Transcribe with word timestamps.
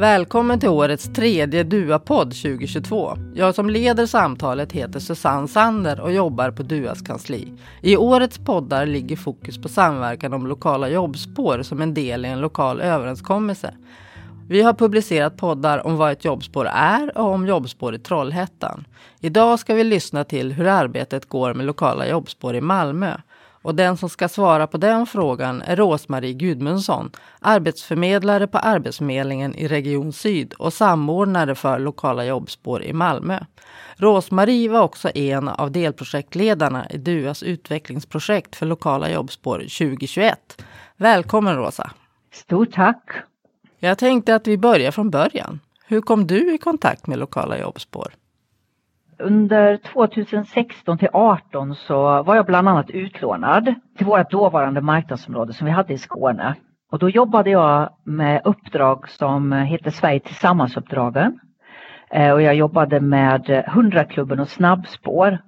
Välkommen 0.00 0.60
till 0.60 0.68
årets 0.68 1.12
tredje 1.12 1.62
DUA-podd 1.62 2.28
2022. 2.28 3.16
Jag 3.34 3.54
som 3.54 3.70
leder 3.70 4.06
samtalet 4.06 4.72
heter 4.72 5.00
Susanne 5.00 5.48
Sander 5.48 6.00
och 6.00 6.12
jobbar 6.12 6.50
på 6.50 6.62
DUAs 6.62 7.02
kansli. 7.02 7.52
I 7.82 7.96
årets 7.96 8.38
poddar 8.38 8.86
ligger 8.86 9.16
fokus 9.16 9.58
på 9.62 9.68
samverkan 9.68 10.32
om 10.32 10.46
lokala 10.46 10.88
jobbspår 10.88 11.62
som 11.62 11.82
en 11.82 11.94
del 11.94 12.24
i 12.24 12.28
en 12.28 12.40
lokal 12.40 12.80
överenskommelse. 12.80 13.74
Vi 14.48 14.62
har 14.62 14.72
publicerat 14.72 15.36
poddar 15.36 15.86
om 15.86 15.96
vad 15.96 16.12
ett 16.12 16.24
jobbspår 16.24 16.66
är 16.66 17.18
och 17.18 17.28
om 17.28 17.46
jobbspår 17.46 17.94
i 17.94 17.98
Trollhättan. 17.98 18.84
Idag 19.20 19.58
ska 19.58 19.74
vi 19.74 19.84
lyssna 19.84 20.24
till 20.24 20.52
hur 20.52 20.66
arbetet 20.66 21.28
går 21.28 21.54
med 21.54 21.66
lokala 21.66 22.08
jobbspår 22.08 22.54
i 22.54 22.60
Malmö. 22.60 23.16
Och 23.62 23.74
den 23.74 23.96
som 23.96 24.08
ska 24.08 24.28
svara 24.28 24.66
på 24.66 24.76
den 24.78 25.06
frågan 25.06 25.62
är 25.62 25.76
Rosmarie 25.76 26.32
Gudmundsson, 26.32 27.10
arbetsförmedlare 27.40 28.46
på 28.46 28.58
Arbetsförmedlingen 28.58 29.54
i 29.54 29.68
Region 29.68 30.12
Syd 30.12 30.52
och 30.52 30.72
samordnare 30.72 31.54
för 31.54 31.78
lokala 31.78 32.24
jobbspår 32.24 32.82
i 32.82 32.92
Malmö. 32.92 33.38
Rosmarie 33.96 34.68
var 34.68 34.80
också 34.80 35.10
en 35.14 35.48
av 35.48 35.70
delprojektledarna 35.70 36.90
i 36.90 36.98
DUAs 36.98 37.42
utvecklingsprojekt 37.42 38.56
för 38.56 38.66
lokala 38.66 39.10
jobbspår 39.10 39.58
2021. 39.58 40.62
Välkommen 40.96 41.56
Rosa! 41.56 41.90
Stort 42.32 42.72
tack! 42.72 43.10
Jag 43.78 43.98
tänkte 43.98 44.34
att 44.34 44.46
vi 44.46 44.58
börjar 44.58 44.90
från 44.90 45.10
början. 45.10 45.60
Hur 45.86 46.00
kom 46.00 46.26
du 46.26 46.54
i 46.54 46.58
kontakt 46.58 47.06
med 47.06 47.18
lokala 47.18 47.58
jobbspår? 47.58 48.14
Under 49.20 49.76
2016 49.76 50.98
till 50.98 51.08
2018 51.08 51.74
så 51.74 52.22
var 52.22 52.36
jag 52.36 52.46
bland 52.46 52.68
annat 52.68 52.90
utlånad 52.90 53.74
till 53.96 54.06
vårt 54.06 54.30
dåvarande 54.30 54.80
marknadsområde 54.80 55.52
som 55.52 55.64
vi 55.64 55.70
hade 55.70 55.92
i 55.92 55.98
Skåne. 55.98 56.54
Och 56.92 56.98
då 56.98 57.08
jobbade 57.08 57.50
jag 57.50 57.90
med 58.04 58.40
uppdrag 58.44 59.08
som 59.08 59.52
heter 59.52 59.90
Sverige 59.90 60.20
tillsammans-uppdragen. 60.20 61.40
Eh, 62.10 62.32
och 62.32 62.42
jag 62.42 62.54
jobbade 62.54 63.00
med 63.00 63.46
100-klubben 63.46 64.40
och 64.40 64.48
snabbspår. 64.48 65.38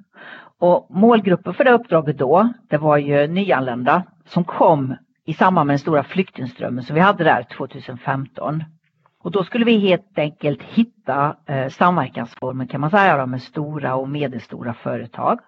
Och 0.61 0.86
målgruppen 0.91 1.55
för 1.55 1.64
det 1.64 1.73
uppdraget 1.73 2.19
då, 2.19 2.53
det 2.70 2.79
var 2.79 2.97
ju 2.97 3.27
nyanlända 3.27 4.03
som 4.25 4.45
kom 4.45 4.97
i 5.27 5.34
samband 5.34 5.67
med 5.67 5.73
den 5.73 5.79
stora 5.79 6.03
flyktingströmmen 6.03 6.84
som 6.84 6.95
vi 6.95 7.01
hade 7.01 7.25
där 7.25 7.47
2015. 7.57 8.64
Och 9.23 9.31
då 9.31 9.45
skulle 9.45 9.65
vi 9.65 9.78
helt 9.78 10.19
enkelt 10.19 10.62
hitta 10.62 11.37
eh, 11.47 11.69
samverkansformer 11.69 12.67
kan 12.67 12.81
man 12.81 12.91
säga 12.91 13.17
då, 13.17 13.27
med 13.27 13.42
stora 13.42 13.95
och 13.95 14.09
medelstora 14.09 14.75
företag 14.75 15.39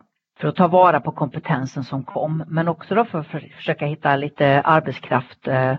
för 0.40 0.48
att 0.48 0.56
ta 0.56 0.68
vara 0.68 1.00
på 1.00 1.12
kompetensen 1.12 1.84
som 1.84 2.04
kom 2.04 2.44
men 2.48 2.68
också 2.68 2.94
då 2.94 3.04
för 3.04 3.18
att 3.18 3.26
försöka 3.56 3.86
hitta 3.86 4.16
lite 4.16 4.60
arbetskraft 4.60 5.48
eh, 5.48 5.70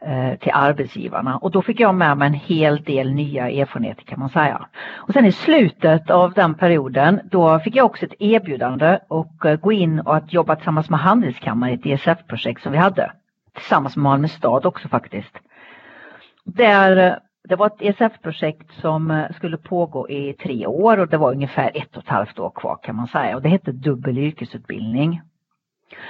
eh, 0.00 0.38
till 0.40 0.52
arbetsgivarna 0.54 1.36
och 1.36 1.50
då 1.50 1.62
fick 1.62 1.80
jag 1.80 1.94
med 1.94 2.18
mig 2.18 2.26
en 2.26 2.34
hel 2.34 2.82
del 2.82 3.12
nya 3.12 3.50
erfarenheter 3.50 4.04
kan 4.04 4.18
man 4.18 4.28
säga. 4.28 4.66
Och 4.94 5.12
sen 5.12 5.26
i 5.26 5.32
slutet 5.32 6.10
av 6.10 6.32
den 6.32 6.54
perioden 6.54 7.20
då 7.24 7.58
fick 7.58 7.76
jag 7.76 7.86
också 7.86 8.06
ett 8.06 8.14
erbjudande 8.18 8.98
och 9.08 9.46
eh, 9.46 9.56
gå 9.56 9.72
in 9.72 10.00
och 10.00 10.16
att 10.16 10.32
jobba 10.32 10.56
tillsammans 10.56 10.90
med 10.90 11.00
Handelskammaren 11.00 11.74
i 11.74 11.76
ett 11.76 11.86
ESF-projekt 11.86 12.62
som 12.62 12.72
vi 12.72 12.78
hade. 12.78 13.12
Tillsammans 13.54 13.96
med 13.96 14.02
Malmö 14.02 14.28
stad 14.28 14.66
också 14.66 14.88
faktiskt. 14.88 15.38
Där 16.44 16.96
eh, 16.96 17.14
det 17.48 17.56
var 17.56 17.66
ett 17.66 17.82
ESF-projekt 17.82 18.72
som 18.80 19.10
eh, 19.10 19.30
skulle 19.36 19.56
pågå 19.56 20.08
i 20.08 20.32
tre 20.32 20.66
år 20.66 20.98
och 20.98 21.08
det 21.08 21.16
var 21.16 21.32
ungefär 21.32 21.70
ett 21.74 21.96
och 21.96 22.02
ett 22.02 22.08
halvt 22.08 22.38
år 22.38 22.52
kvar 22.54 22.78
kan 22.82 22.96
man 22.96 23.06
säga 23.06 23.36
och 23.36 23.42
det 23.42 23.48
hette 23.48 23.72
dubbel 23.72 24.18
yrkesutbildning. 24.18 25.22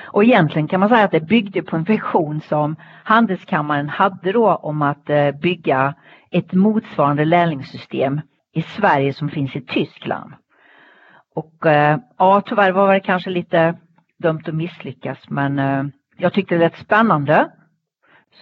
Och 0.04 0.24
egentligen 0.24 0.68
kan 0.68 0.80
man 0.80 0.88
säga 0.88 1.04
att 1.04 1.10
det 1.10 1.20
byggde 1.20 1.62
på 1.62 1.76
en 1.76 1.84
vision 1.84 2.40
som 2.40 2.76
Handelskammaren 3.04 3.88
hade 3.88 4.32
då 4.32 4.54
om 4.54 4.82
att 4.82 5.10
eh, 5.10 5.30
bygga 5.30 5.94
ett 6.30 6.52
motsvarande 6.52 7.24
lärlingssystem 7.24 8.20
i 8.52 8.62
Sverige 8.62 9.12
som 9.12 9.28
finns 9.28 9.56
i 9.56 9.60
Tyskland. 9.60 10.32
Och 11.34 11.66
eh, 11.66 11.98
ja, 12.18 12.42
tyvärr 12.46 12.72
var 12.72 12.94
det 12.94 13.00
kanske 13.00 13.30
lite 13.30 13.74
dömt 14.18 14.48
att 14.48 14.54
misslyckas 14.54 15.18
men 15.28 15.60
jag 16.16 16.32
tyckte 16.32 16.54
det 16.54 16.60
lät 16.60 16.76
spännande 16.76 17.50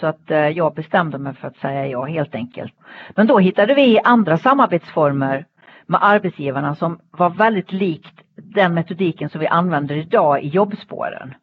så 0.00 0.06
att 0.06 0.30
eh, 0.30 0.48
jag 0.48 0.74
bestämde 0.74 1.18
mig 1.18 1.34
för 1.34 1.48
att 1.48 1.56
säga 1.56 1.86
ja 1.86 2.04
helt 2.04 2.34
enkelt. 2.34 2.74
Men 3.16 3.26
då 3.26 3.38
hittade 3.38 3.74
vi 3.74 4.00
andra 4.04 4.38
samarbetsformer 4.38 5.46
med 5.86 6.04
arbetsgivarna 6.04 6.74
som 6.74 6.98
var 7.10 7.30
väldigt 7.30 7.72
likt 7.72 8.14
den 8.36 8.74
metodiken 8.74 9.28
som 9.28 9.40
vi 9.40 9.46
använder 9.46 9.96
idag 9.96 10.42
i 10.42 10.48
jobbspåren. 10.48 11.34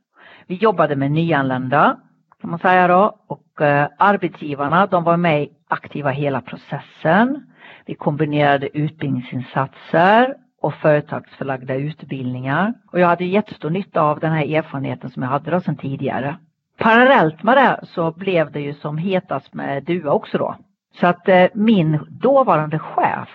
Vi 0.48 0.56
jobbade 0.56 0.96
med 0.96 1.12
nyanlända 1.12 1.98
kan 2.42 2.50
man 2.50 2.60
säga 2.60 2.88
då 2.88 3.16
och 3.28 3.62
eh, 3.62 3.88
arbetsgivarna 3.98 4.86
de 4.88 5.04
var 5.04 5.18
med 5.18 5.48
aktiva 5.68 6.10
hela 6.10 6.42
processen. 6.42 7.46
Vi 7.86 7.96
kombinerade 7.96 8.78
utbildningsinsatser 8.78 10.36
och 10.62 10.74
företagsförlagda 10.74 11.76
utbildningar. 11.76 12.74
Och 12.92 13.00
jag 13.00 13.08
hade 13.08 13.26
jättestor 13.26 13.70
nytta 13.70 14.02
av 14.02 14.20
den 14.20 14.32
här 14.32 14.56
erfarenheten 14.56 15.10
som 15.10 15.24
jag 15.24 15.30
hade 15.30 15.52
då 15.52 15.62
sedan 15.62 15.78
tidigare. 15.78 16.38
Parallellt 16.80 17.44
med 17.44 17.58
det 17.58 17.80
så 17.84 18.12
blev 18.12 18.52
det 18.52 18.60
ju 18.60 18.74
som 18.74 18.98
hetast 18.98 19.54
med 19.54 19.84
DUA 19.84 20.12
också 20.12 20.38
då. 20.38 20.56
Så 21.00 21.08
att 21.08 21.28
eh, 21.28 21.48
min 21.54 22.00
dåvarande 22.10 22.80
chef 22.80 23.30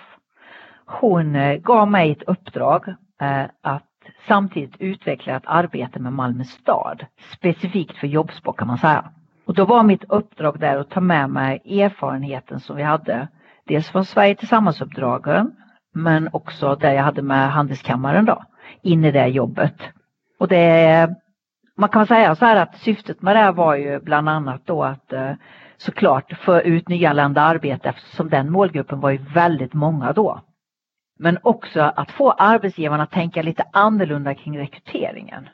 hon 0.87 1.37
eh, 1.37 1.57
gav 1.57 1.91
mig 1.91 2.11
ett 2.11 2.23
uppdrag 2.23 2.89
eh, 3.21 3.45
att 3.63 3.83
samtidigt 4.29 4.77
utveckla 4.79 5.37
ett 5.37 5.47
arbete 5.47 6.01
med 6.01 6.13
Malmö 6.13 6.45
stad. 6.45 7.07
Specifikt 7.37 7.97
för 7.97 8.07
jobbspår 8.07 8.53
kan 8.53 8.67
man 8.67 8.79
säga. 8.79 9.05
Och 9.47 9.55
då 9.55 9.65
var 9.65 9.83
mitt 9.83 10.05
uppdrag 10.09 10.61
där 10.61 10.77
att 10.77 10.91
ta 10.91 11.01
med 11.01 11.31
mig 11.31 11.81
erfarenheten 11.83 12.61
som 12.61 12.77
vi 12.77 12.83
hade. 12.83 13.29
Dels 13.67 13.91
från 13.91 14.05
Sverige 14.05 14.35
tillsammans-uppdragen 14.35 15.53
men 15.95 16.29
också 16.33 16.77
det 16.77 16.95
jag 16.95 17.03
hade 17.03 17.23
med 17.23 17.53
Handelskammaren 17.53 18.25
då. 18.25 18.43
In 18.83 19.05
i 19.05 19.13
det 19.13 19.27
jobbet. 19.27 19.75
Och 20.39 20.49
det 20.49 21.15
man 21.77 21.89
kan 21.89 22.07
säga 22.07 22.35
så 22.35 22.45
här 22.45 22.57
att 22.57 22.79
syftet 22.79 23.23
med 23.23 23.37
det 23.37 23.41
här 23.41 23.53
var 23.53 23.75
ju 23.77 24.01
bland 24.01 24.29
annat 24.29 24.63
då 24.65 24.85
att 24.85 25.13
eh, 25.13 25.33
såklart 25.77 26.33
få 26.39 26.61
ut 26.61 26.89
nyanlända 26.89 27.41
arbete 27.41 27.89
eftersom 27.89 28.29
den 28.29 28.53
målgruppen 28.53 29.01
var 29.01 29.11
ju 29.11 29.19
väldigt 29.19 29.75
många 29.75 30.13
då. 30.13 30.41
Men 31.19 31.39
också 31.43 31.81
att 31.81 32.11
få 32.11 32.31
arbetsgivarna 32.31 33.03
att 33.03 33.11
tänka 33.11 33.43
lite 33.43 33.65
annorlunda 33.73 34.35
kring 34.35 34.59
rekryteringen. 34.59 35.49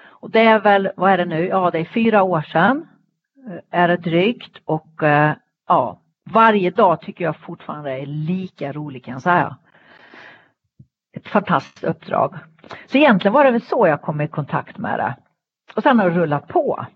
Och 0.00 0.30
det 0.30 0.40
är 0.40 0.60
väl, 0.60 0.90
vad 0.96 1.10
är 1.12 1.18
det 1.18 1.24
nu, 1.24 1.46
ja 1.46 1.70
det 1.70 1.78
är 1.78 1.84
fyra 1.84 2.22
år 2.22 2.42
sedan 2.42 2.88
eh, 3.48 3.80
är 3.80 3.88
det 3.88 3.96
drygt 3.96 4.60
och 4.64 5.02
eh, 5.02 5.32
ja, 5.68 6.00
varje 6.30 6.70
dag 6.70 7.00
tycker 7.00 7.24
jag 7.24 7.36
fortfarande 7.36 7.90
är 7.90 8.06
lika 8.06 8.72
rolig 8.72 9.04
kan 9.04 9.12
jag 9.12 9.22
säga. 9.22 9.56
Ett 11.16 11.28
fantastiskt 11.28 11.84
uppdrag. 11.84 12.34
Så 12.86 12.98
egentligen 12.98 13.32
var 13.32 13.44
det 13.44 13.50
väl 13.50 13.62
så 13.62 13.86
jag 13.86 14.02
kom 14.02 14.20
i 14.20 14.28
kontakt 14.28 14.78
med 14.78 14.98
det. 14.98 15.16
Och 15.78 15.82
sen 15.82 15.98
har 15.98 16.10
det 16.10 16.16
rullat 16.16 16.48
på. 16.48 16.86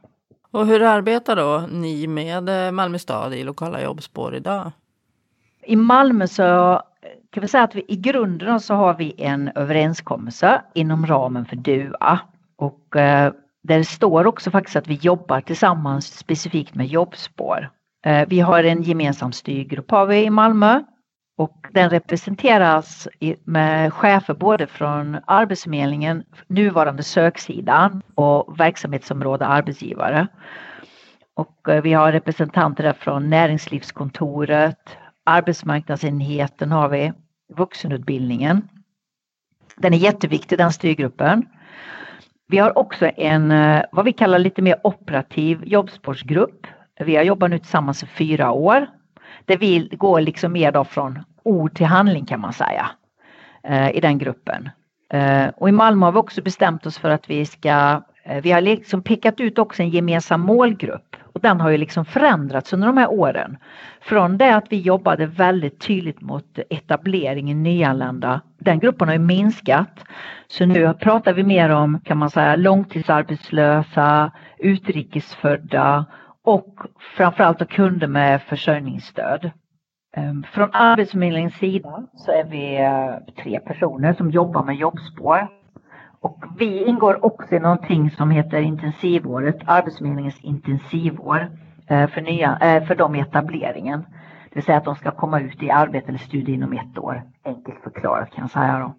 Och 0.51 0.67
hur 0.67 0.83
arbetar 0.83 1.37
då 1.37 1.67
ni 1.71 2.07
med 2.07 2.67
eh, 2.67 2.73
Malmö 2.73 2.99
stad 2.99 3.35
i 3.35 3.45
lokala 3.45 3.83
jobbspår 3.83 4.35
idag? 4.35 4.73
I 5.63 5.77
Malmö 5.77 6.27
så 6.27 6.81
kan 7.31 7.41
vi 7.41 7.49
säga 7.49 7.65
att 7.65 7.75
vi 7.75 7.85
i 7.89 7.97
grunden 7.97 8.61
så 8.61 8.75
har 8.75 8.95
vi 8.95 9.15
en 9.19 9.51
överenskommelse 9.55 10.63
inom 10.75 11.07
ramen 11.07 11.45
för 11.45 11.57
DUA. 11.57 12.21
Och 12.57 12.97
eh, 12.97 13.33
där 13.63 13.83
står 13.83 14.27
också 14.27 14.51
faktiskt 14.51 14.77
att 14.77 14.89
vi 14.89 14.95
jobbar 14.95 15.41
tillsammans 15.41 16.19
specifikt 16.19 16.75
med 16.75 16.87
jobbspår. 16.87 17.71
Eh, 18.05 18.29
vi 18.29 18.41
har 18.41 18.65
en 18.65 18.83
gemensam 18.83 19.33
styrgrupp 19.33 19.91
har 19.91 20.07
vi 20.07 20.25
i 20.25 20.31
Malmö 20.31 20.83
och 21.43 21.67
den 21.73 21.91
representeras 21.91 23.09
med 23.45 23.93
chefer 23.93 24.35
både 24.35 24.67
från 24.67 25.19
Arbetsförmedlingen, 25.27 26.25
nuvarande 26.47 27.03
söksidan 27.03 28.03
och 28.15 28.61
verksamhetsområde 28.61 29.47
arbetsgivare. 29.47 30.27
Och 31.35 31.69
eh, 31.69 31.83
vi 31.83 31.93
har 31.93 32.13
representanter 32.13 32.85
där 32.85 32.93
från 32.93 33.31
Näringslivskontoret, 33.31 34.97
arbetsmarknadsenheten 35.25 36.73
har 36.73 36.89
vi, 36.89 37.13
vuxenutbildningen. 37.57 38.69
Den 39.77 39.95
är 39.95 39.99
jätteviktig 39.99 40.59
den 40.59 40.73
styrgruppen. 40.73 41.47
Vi 42.49 42.59
har 42.59 42.79
också 42.79 43.11
en 43.17 43.51
eh, 43.51 43.83
vad 43.93 44.05
vi 44.05 44.13
kallar 44.13 44.39
lite 44.39 44.63
mer 44.63 44.77
operativ 44.85 45.63
jobbspårsgrupp. 45.65 46.67
Vi 47.01 47.17
har 47.17 47.23
jobbat 47.23 47.51
nu 47.51 47.59
tillsammans 47.59 48.03
i 48.03 48.07
fyra 48.07 48.51
år 48.51 48.87
det 49.45 49.57
vi 49.57 49.89
går 49.93 50.21
liksom 50.21 50.53
mer 50.53 50.73
då 50.73 50.85
från 50.85 51.19
ord 51.43 51.75
till 51.75 51.87
handling 51.87 52.27
kan 52.27 52.41
man 52.41 52.53
säga 52.53 52.91
eh, 53.65 53.97
i 53.97 54.01
den 54.01 54.19
gruppen. 54.19 54.69
Eh, 55.13 55.49
och 55.57 55.69
i 55.69 55.73
Malmö 55.73 56.07
har 56.07 56.13
vi 56.13 56.19
också 56.19 56.43
bestämt 56.43 56.87
oss 56.87 56.99
för 56.99 57.11
att 57.11 57.31
vi 57.31 57.47
ska, 57.47 58.03
eh, 58.25 58.43
vi 58.43 58.53
har 58.53 58.61
liksom 58.61 59.03
pekat 59.03 59.41
ut 59.41 59.59
också 59.59 59.83
en 59.83 59.91
gemensam 59.91 60.41
målgrupp 60.41 61.17
och 61.33 61.41
den 61.41 61.61
har 61.61 61.71
ju 61.71 61.77
liksom 61.77 62.05
förändrats 62.05 62.73
under 62.73 62.87
de 62.87 62.97
här 62.97 63.11
åren. 63.11 63.57
Från 64.01 64.39
det 64.39 64.57
att 64.57 64.67
vi 64.71 64.81
jobbade 64.81 65.27
väldigt 65.27 65.81
tydligt 65.81 66.21
mot 66.21 66.59
etableringen 66.71 67.63
nyanlända, 67.63 68.41
den 68.59 68.79
gruppen 68.79 69.09
har 69.09 69.15
ju 69.15 69.21
minskat. 69.21 70.05
Så 70.49 70.67
nu 70.67 70.95
pratar 70.95 71.33
vi 71.33 71.43
mer 71.43 71.71
om, 71.71 72.01
kan 72.05 72.19
man 72.19 72.31
säga, 72.31 72.57
långtidsarbetslösa, 72.57 74.33
utrikesfödda 74.59 76.07
och 76.45 76.79
framförallt 77.17 77.69
kunder 77.69 78.07
med 78.07 78.43
försörjningsstöd. 78.43 79.51
Ehm, 80.17 80.43
från 80.43 80.69
Arbetsförmedlingens 80.73 81.55
sida 81.55 82.03
så 82.15 82.33
är 82.33 82.45
vi 82.45 82.81
eh, 82.81 83.35
tre 83.43 83.61
personer 83.61 84.13
som 84.13 84.31
jobbar 84.31 84.65
med 84.65 84.77
jobbspår. 84.77 85.49
Och 86.21 86.45
vi 86.59 86.85
ingår 86.85 87.25
också 87.25 87.55
i 87.55 87.61
någonting 87.61 88.11
som 88.11 88.31
heter 88.31 88.61
intensivåret, 88.61 89.57
Arbetsförmedlingens 89.67 90.41
intensivår 90.41 91.51
eh, 91.87 92.07
för, 92.07 92.21
nya, 92.21 92.59
eh, 92.61 92.85
för 92.85 92.95
dem 92.95 93.15
i 93.15 93.21
etableringen. 93.21 94.01
Det 94.49 94.55
vill 94.55 94.65
säga 94.65 94.79
att 94.79 94.85
de 94.85 94.95
ska 94.95 95.11
komma 95.11 95.41
ut 95.41 95.63
i 95.63 95.71
arbete 95.71 96.09
eller 96.09 96.19
studie 96.19 96.55
inom 96.55 96.73
ett 96.73 96.99
år. 96.99 97.23
Enkelt 97.45 97.83
förklarat 97.83 98.31
kan 98.31 98.45
jag 98.45 98.51
säga 98.51 98.79
då. 98.79 98.95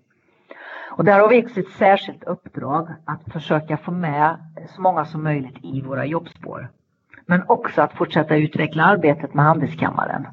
Och 0.91 1.03
där 1.03 1.19
har 1.19 1.29
vi 1.29 1.45
också 1.45 1.59
ett 1.59 1.69
särskilt 1.69 2.23
uppdrag 2.23 2.87
att 3.05 3.33
försöka 3.33 3.77
få 3.77 3.91
med 3.91 4.37
så 4.69 4.81
många 4.81 5.05
som 5.05 5.23
möjligt 5.23 5.57
i 5.63 5.81
våra 5.81 6.05
jobbspår. 6.05 6.69
Men 7.25 7.43
också 7.47 7.81
att 7.81 7.93
fortsätta 7.93 8.35
utveckla 8.35 8.83
arbetet 8.83 9.33
med 9.33 9.45
Handelskammaren. 9.45 10.27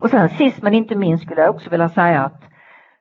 Och 0.00 0.10
sen 0.10 0.28
sist 0.28 0.62
men 0.62 0.74
inte 0.74 0.94
minst 0.94 1.24
skulle 1.24 1.40
jag 1.40 1.54
också 1.54 1.70
vilja 1.70 1.88
säga 1.88 2.24
att 2.24 2.42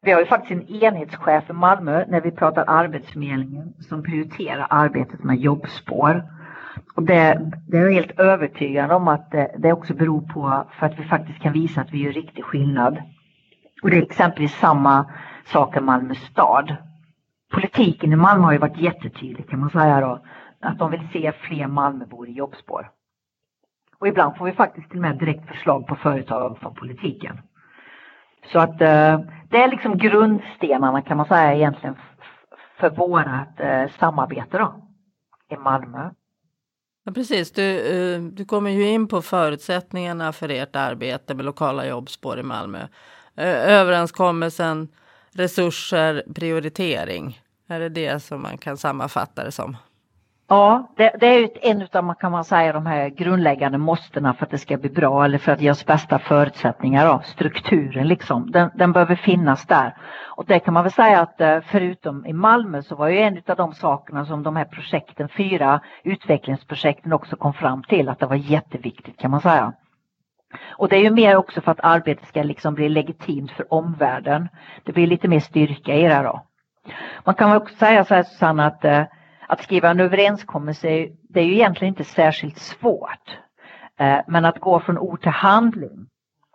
vi 0.01 0.11
har 0.11 0.19
ju 0.19 0.25
faktiskt 0.25 0.51
en 0.51 0.83
enhetschef 0.83 1.49
i 1.49 1.53
Malmö 1.53 2.05
när 2.07 2.21
vi 2.21 2.31
pratar 2.31 2.63
Arbetsförmedlingen 2.67 3.73
som 3.79 4.03
prioriterar 4.03 4.67
arbetet 4.69 5.23
med 5.23 5.38
jobbspår. 5.38 6.23
Och 6.95 7.03
det, 7.03 7.51
det 7.67 7.77
är 7.77 7.81
jag 7.81 7.91
helt 7.91 8.19
övertygad 8.19 8.91
om 8.91 9.07
att 9.07 9.31
det, 9.31 9.55
det 9.57 9.73
också 9.73 9.94
beror 9.94 10.21
på 10.21 10.67
för 10.79 10.85
att 10.85 10.99
vi 10.99 11.03
faktiskt 11.03 11.39
kan 11.39 11.53
visa 11.53 11.81
att 11.81 11.94
vi 11.94 12.03
gör 12.03 12.11
riktig 12.11 12.44
skillnad. 12.44 13.01
Och 13.83 13.89
det 13.89 13.97
är 13.97 14.01
exempelvis 14.01 14.55
samma 14.55 15.05
sak 15.45 15.77
i 15.77 15.79
Malmö 15.79 16.15
stad. 16.15 16.75
Politiken 17.53 18.13
i 18.13 18.15
Malmö 18.15 18.45
har 18.45 18.51
ju 18.51 18.57
varit 18.57 18.77
jättetydlig 18.77 19.50
kan 19.50 19.59
man 19.59 19.69
säga 19.69 20.01
då. 20.01 20.23
Att 20.61 20.79
de 20.79 20.91
vill 20.91 21.07
se 21.13 21.31
fler 21.31 21.67
Malmöbor 21.67 22.29
i 22.29 22.31
jobbspår. 22.31 22.89
Och 23.99 24.07
ibland 24.07 24.38
får 24.38 24.45
vi 24.45 24.51
faktiskt 24.51 24.89
till 24.89 24.97
och 24.97 25.01
med 25.01 25.17
direkt 25.17 25.47
förslag 25.47 25.88
på 25.88 25.95
företag 25.95 26.57
från 26.59 26.75
politiken. 26.75 27.38
Så 28.51 28.59
att 28.59 28.81
eh, 28.81 29.19
det 29.49 29.57
är 29.57 29.71
liksom 29.71 29.97
grundstenarna 29.97 31.01
kan 31.01 31.17
man 31.17 31.25
säga 31.25 31.53
egentligen 31.53 31.95
för 32.79 32.89
vårat 32.89 33.59
eh, 33.59 33.89
samarbete 33.99 34.57
då 34.57 34.75
i 35.49 35.57
Malmö. 35.57 36.09
Ja, 37.03 37.11
precis, 37.11 37.51
du, 37.51 37.79
eh, 37.79 38.21
du 38.21 38.45
kommer 38.45 38.69
ju 38.69 38.89
in 38.89 39.07
på 39.07 39.21
förutsättningarna 39.21 40.33
för 40.33 40.50
ert 40.50 40.75
arbete 40.75 41.35
med 41.35 41.45
lokala 41.45 41.88
jobbspår 41.88 42.39
i 42.39 42.43
Malmö. 42.43 42.79
Eh, 43.35 43.71
överenskommelsen, 43.71 44.88
resurser, 45.31 46.23
prioritering. 46.35 47.41
Är 47.67 47.79
det 47.79 47.89
det 47.89 48.23
som 48.23 48.41
man 48.41 48.57
kan 48.57 48.77
sammanfatta 48.77 49.43
det 49.43 49.51
som? 49.51 49.77
Ja, 50.49 50.88
det, 50.95 51.11
det 51.19 51.27
är 51.27 51.49
en 51.61 51.88
av 51.94 52.13
kan 52.13 52.31
man 52.31 52.44
säga, 52.44 52.73
de 52.73 52.85
här 52.85 53.09
grundläggande 53.09 53.77
måstena 53.77 54.33
för 54.33 54.45
att 54.45 54.51
det 54.51 54.57
ska 54.57 54.77
bli 54.77 54.89
bra 54.89 55.25
eller 55.25 55.38
för 55.38 55.51
att 55.51 55.61
ge 55.61 55.71
oss 55.71 55.85
bästa 55.85 56.19
förutsättningar. 56.19 57.07
Då. 57.07 57.21
Strukturen 57.23 58.07
liksom, 58.07 58.51
den, 58.51 58.69
den 58.75 58.91
behöver 58.91 59.15
finnas 59.15 59.65
där. 59.65 59.95
Och 60.35 60.45
det 60.45 60.59
kan 60.59 60.73
man 60.73 60.83
väl 60.83 60.91
säga 60.91 61.21
att 61.21 61.41
eh, 61.41 61.59
förutom 61.65 62.25
i 62.25 62.33
Malmö 62.33 62.81
så 62.81 62.95
var 62.95 63.07
ju 63.07 63.19
en 63.19 63.41
av 63.47 63.55
de 63.55 63.73
sakerna 63.73 64.25
som 64.25 64.44
de 64.44 64.55
här 64.55 64.65
projekten, 64.65 65.29
fyra 65.29 65.81
utvecklingsprojekten 66.03 67.13
också 67.13 67.35
kom 67.35 67.53
fram 67.53 67.83
till 67.83 68.09
att 68.09 68.19
det 68.19 68.25
var 68.25 68.35
jätteviktigt 68.35 69.19
kan 69.19 69.31
man 69.31 69.41
säga. 69.41 69.73
Och 70.69 70.89
det 70.89 70.95
är 70.95 71.01
ju 71.01 71.11
mer 71.11 71.35
också 71.35 71.61
för 71.61 71.71
att 71.71 71.79
arbetet 71.83 72.27
ska 72.27 72.43
liksom 72.43 72.73
bli 72.73 72.89
legitimt 72.89 73.51
för 73.51 73.73
omvärlden. 73.73 74.50
Det 74.83 74.91
blir 74.91 75.07
lite 75.07 75.27
mer 75.27 75.39
styrka 75.39 75.95
i 75.95 76.01
det 76.01 76.21
då. 76.23 76.41
Man 77.23 77.35
kan 77.35 77.55
också 77.55 77.75
säga 77.75 78.05
så 78.05 78.15
här 78.15 78.23
Susanne 78.23 78.65
att 78.65 78.85
eh, 78.85 79.03
att 79.47 79.63
skriva 79.63 79.89
en 79.89 79.99
överenskommelse 79.99 81.07
det 81.29 81.39
är 81.39 81.45
ju 81.45 81.53
egentligen 81.53 81.94
inte 81.94 82.03
särskilt 82.03 82.57
svårt. 82.57 83.38
Eh, 83.99 84.19
men 84.27 84.45
att 84.45 84.59
gå 84.59 84.79
från 84.79 84.97
ord 84.97 85.21
till 85.21 85.31
handling. 85.31 86.07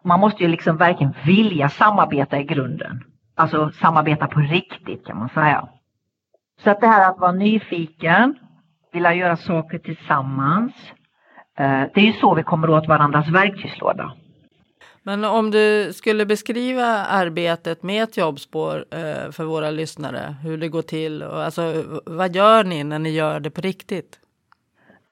Man 0.04 0.20
måste 0.20 0.42
ju 0.42 0.48
liksom 0.48 0.76
verkligen 0.76 1.14
vilja 1.24 1.68
samarbeta 1.68 2.38
i 2.38 2.44
grunden. 2.44 3.04
Alltså 3.34 3.70
samarbeta 3.70 4.26
på 4.26 4.40
riktigt 4.40 5.06
kan 5.06 5.18
man 5.18 5.28
säga. 5.28 5.68
Så 6.64 6.70
att 6.70 6.80
det 6.80 6.86
här 6.86 7.10
att 7.10 7.18
vara 7.18 7.32
nyfiken, 7.32 8.34
vilja 8.92 9.14
göra 9.14 9.36
saker 9.36 9.78
tillsammans. 9.78 10.74
Eh, 11.58 11.82
det 11.94 12.00
är 12.00 12.04
ju 12.04 12.12
så 12.12 12.34
vi 12.34 12.42
kommer 12.42 12.70
åt 12.70 12.88
varandras 12.88 13.28
verktygslåda. 13.28 14.12
Men 15.02 15.24
om 15.24 15.50
du 15.50 15.92
skulle 15.92 16.26
beskriva 16.26 16.86
arbetet 16.86 17.82
med 17.82 18.02
ett 18.02 18.16
jobbspår 18.16 18.84
eh, 18.90 19.30
för 19.30 19.44
våra 19.44 19.70
lyssnare, 19.70 20.36
hur 20.42 20.58
det 20.58 20.68
går 20.68 20.82
till 20.82 21.22
och 21.22 21.44
alltså 21.44 21.84
vad 22.06 22.36
gör 22.36 22.64
ni 22.64 22.84
när 22.84 22.98
ni 22.98 23.10
gör 23.10 23.40
det 23.40 23.50
på 23.50 23.60
riktigt? 23.60 24.18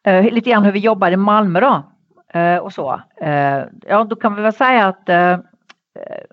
Eh, 0.06 0.32
lite 0.32 0.50
grann 0.50 0.64
hur 0.64 0.72
vi 0.72 0.78
jobbar 0.78 1.10
i 1.10 1.16
Malmö 1.16 1.60
då 1.60 1.82
eh, 2.40 2.56
och 2.56 2.72
så. 2.72 3.00
Eh, 3.20 3.62
ja, 3.88 4.04
då 4.04 4.16
kan 4.16 4.36
vi 4.36 4.42
väl 4.42 4.52
säga 4.52 4.86
att 4.86 5.08
eh, 5.08 5.32
eh 5.32 5.38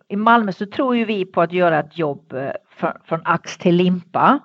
i 0.07 0.15
Malmö 0.15 0.51
så 0.51 0.65
tror 0.65 0.95
ju 0.95 1.05
vi 1.05 1.25
på 1.25 1.41
att 1.41 1.51
göra 1.51 1.79
ett 1.79 1.97
jobb 1.97 2.33
eh, 2.33 2.51
för, 2.69 2.97
från 3.05 3.21
ax 3.25 3.57
till 3.57 3.75
limpa. 3.75 4.39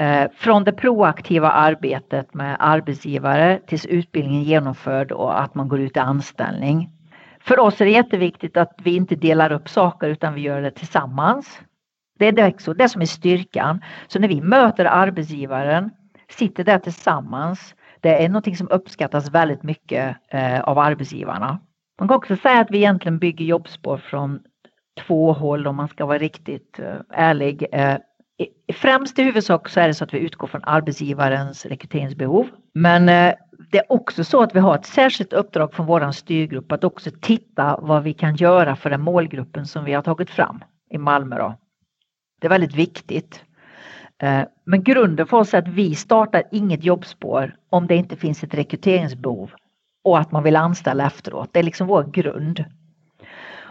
Eh, 0.00 0.30
från 0.34 0.64
det 0.64 0.72
proaktiva 0.72 1.50
arbetet 1.50 2.34
med 2.34 2.56
arbetsgivare 2.60 3.60
tills 3.66 3.86
utbildningen 3.86 4.42
är 4.42 4.46
genomförd 4.46 5.12
och 5.12 5.40
att 5.40 5.54
man 5.54 5.68
går 5.68 5.80
ut 5.80 5.96
i 5.96 6.00
anställning. 6.00 6.95
För 7.46 7.58
oss 7.58 7.80
är 7.80 7.84
det 7.84 7.90
jätteviktigt 7.90 8.56
att 8.56 8.74
vi 8.82 8.96
inte 8.96 9.16
delar 9.16 9.52
upp 9.52 9.68
saker 9.68 10.08
utan 10.08 10.34
vi 10.34 10.40
gör 10.40 10.62
det 10.62 10.70
tillsammans. 10.70 11.60
Det 12.18 12.26
är 12.26 12.32
det, 12.32 12.74
det 12.78 12.88
som 12.88 13.02
är 13.02 13.06
styrkan. 13.06 13.84
Så 14.06 14.18
när 14.18 14.28
vi 14.28 14.40
möter 14.40 14.84
arbetsgivaren, 14.84 15.90
sitter 16.30 16.64
där 16.64 16.78
tillsammans, 16.78 17.74
det 18.00 18.24
är 18.24 18.28
något 18.28 18.56
som 18.56 18.68
uppskattas 18.70 19.30
väldigt 19.30 19.62
mycket 19.62 20.16
eh, 20.28 20.60
av 20.60 20.78
arbetsgivarna. 20.78 21.60
Man 21.98 22.08
kan 22.08 22.16
också 22.16 22.36
säga 22.36 22.60
att 22.60 22.70
vi 22.70 22.78
egentligen 22.78 23.18
bygger 23.18 23.44
jobbspår 23.44 23.96
från 23.96 24.40
två 25.06 25.32
håll 25.32 25.66
om 25.66 25.76
man 25.76 25.88
ska 25.88 26.06
vara 26.06 26.18
riktigt 26.18 26.78
eh, 26.78 26.94
ärlig. 27.10 27.66
Eh, 27.72 27.96
Främst 28.72 29.18
i 29.18 29.22
huvudsak 29.22 29.68
så 29.68 29.80
är 29.80 29.88
det 29.88 29.94
så 29.94 30.04
att 30.04 30.14
vi 30.14 30.18
utgår 30.18 30.46
från 30.46 30.64
arbetsgivarens 30.64 31.66
rekryteringsbehov. 31.66 32.48
Men 32.74 33.08
eh, 33.08 33.34
det 33.70 33.78
är 33.78 33.92
också 33.92 34.24
så 34.24 34.42
att 34.42 34.54
vi 34.54 34.58
har 34.58 34.74
ett 34.74 34.86
särskilt 34.86 35.32
uppdrag 35.32 35.74
från 35.74 35.86
vår 35.86 36.12
styrgrupp 36.12 36.72
att 36.72 36.84
också 36.84 37.10
titta 37.20 37.78
vad 37.82 38.02
vi 38.02 38.14
kan 38.14 38.36
göra 38.36 38.76
för 38.76 38.90
den 38.90 39.00
målgruppen 39.00 39.66
som 39.66 39.84
vi 39.84 39.92
har 39.92 40.02
tagit 40.02 40.30
fram 40.30 40.64
i 40.90 40.98
Malmö. 40.98 41.38
Då. 41.38 41.54
Det 42.40 42.46
är 42.46 42.50
väldigt 42.50 42.74
viktigt. 42.74 43.44
Eh, 44.22 44.42
men 44.64 44.82
grunden 44.82 45.26
för 45.26 45.36
oss 45.36 45.54
är 45.54 45.58
att 45.58 45.68
vi 45.68 45.94
startar 45.94 46.42
inget 46.50 46.84
jobbspår 46.84 47.56
om 47.70 47.86
det 47.86 47.96
inte 47.96 48.16
finns 48.16 48.42
ett 48.42 48.54
rekryteringsbehov 48.54 49.50
och 50.04 50.18
att 50.18 50.32
man 50.32 50.42
vill 50.42 50.56
anställa 50.56 51.06
efteråt. 51.06 51.48
Det 51.52 51.58
är 51.58 51.62
liksom 51.62 51.86
vår 51.86 52.04
grund. 52.04 52.64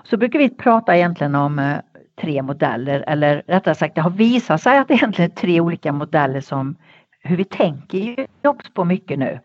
Så 0.04 0.18
brukar 0.18 0.40
vi 0.40 0.50
prata 0.50 0.98
egentligen 0.98 1.36
om 1.36 1.60
eh, 1.60 1.78
tre 2.22 2.42
modeller 2.42 3.04
eller 3.08 3.44
rättare 3.48 3.76
sagt 3.76 3.96
det 3.96 4.02
har 4.02 4.10
visat 4.10 4.62
sig 4.62 4.78
att 4.78 4.88
det 4.88 4.94
egentligen 4.94 5.32
är 5.32 5.36
tre 5.36 5.62
olika 5.62 5.92
modeller 5.92 6.42
som 6.42 6.76
hur 7.22 7.38
vi 7.38 7.44
tänker 7.44 8.28
jobbs 8.44 8.74
på 8.74 8.84
mycket 8.86 9.20
nu. 9.20 9.40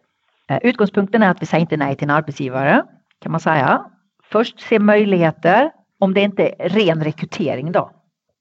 Eh, 0.49 0.59
utgångspunkten 0.63 1.23
är 1.23 1.31
att 1.31 1.43
vi 1.43 1.47
säger 1.47 1.61
inte 1.61 1.77
nej 1.77 1.97
till 1.97 2.11
en 2.11 2.17
arbetsgivare 2.17 2.83
kan 3.23 3.33
man 3.33 3.41
säga. 3.41 3.85
Först 4.25 4.61
se 4.61 4.79
möjligheter. 4.79 5.71
Om 5.99 6.15
det 6.15 6.21
inte 6.21 6.55
är 6.59 6.69
ren 6.69 7.05
rekrytering 7.05 7.73
då 7.73 7.91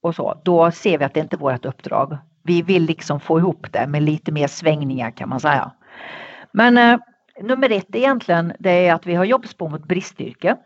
och 0.01 0.15
så, 0.15 0.41
då 0.43 0.71
ser 0.71 0.98
vi 0.98 1.05
att 1.05 1.13
det 1.13 1.19
inte 1.19 1.36
är 1.36 1.38
vårt 1.38 1.65
uppdrag. 1.65 2.17
Vi 2.43 2.62
vill 2.62 2.83
liksom 2.83 3.19
få 3.19 3.39
ihop 3.39 3.67
det 3.71 3.88
med 3.88 4.03
lite 4.03 4.31
mer 4.31 4.48
svängningar 4.48 5.12
kan 5.12 5.29
man 5.29 5.39
säga. 5.39 5.71
Men 6.51 6.77
eh, 6.77 7.00
nummer 7.41 7.71
ett 7.71 7.95
egentligen 7.95 8.53
det 8.59 8.88
är 8.88 8.93
att 8.93 9.07
vi 9.07 9.15
har 9.15 9.25
jobbspår 9.25 9.69
mot 9.69 9.88
bristyrke. 9.88 10.57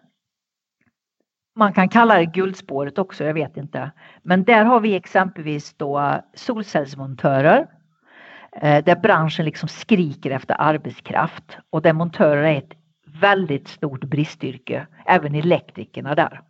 Man 1.56 1.74
kan 1.74 1.90
kalla 1.90 2.18
det 2.18 2.26
guldspåret 2.26 2.98
också, 2.98 3.24
jag 3.24 3.34
vet 3.34 3.58
inte. 3.58 3.92
Men 4.24 4.44
där 4.44 4.66
har 4.66 4.80
vi 4.80 4.96
exempelvis 4.96 5.74
då 5.74 6.22
solcellsmontörer 6.34 7.68
eh, 8.62 8.84
där 8.84 8.96
branschen 8.96 9.46
liksom 9.46 9.70
skriker 9.70 10.32
efter 10.32 10.56
arbetskraft 10.60 11.58
och 11.70 11.82
där 11.82 11.94
montörer 11.94 12.44
är 12.44 12.58
ett 12.58 12.74
väldigt 13.22 13.68
stort 13.68 14.04
bristyrke, 14.04 14.88
även 15.06 15.36
elektrikerna 15.36 16.16
där. 16.16 16.42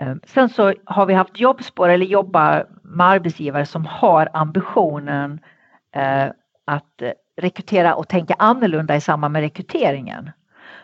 Eh, 0.00 0.14
sen 0.26 0.48
så 0.48 0.74
har 0.84 1.06
vi 1.06 1.14
haft 1.14 1.40
jobbspår 1.40 1.88
eller 1.88 2.06
jobbar 2.06 2.66
med 2.82 3.06
arbetsgivare 3.06 3.66
som 3.66 3.86
har 3.86 4.28
ambitionen 4.32 5.40
eh, 5.94 6.26
att 6.64 7.02
rekrytera 7.36 7.94
och 7.94 8.08
tänka 8.08 8.34
annorlunda 8.38 8.96
i 8.96 9.00
samband 9.00 9.32
med 9.32 9.42
rekryteringen. 9.42 10.30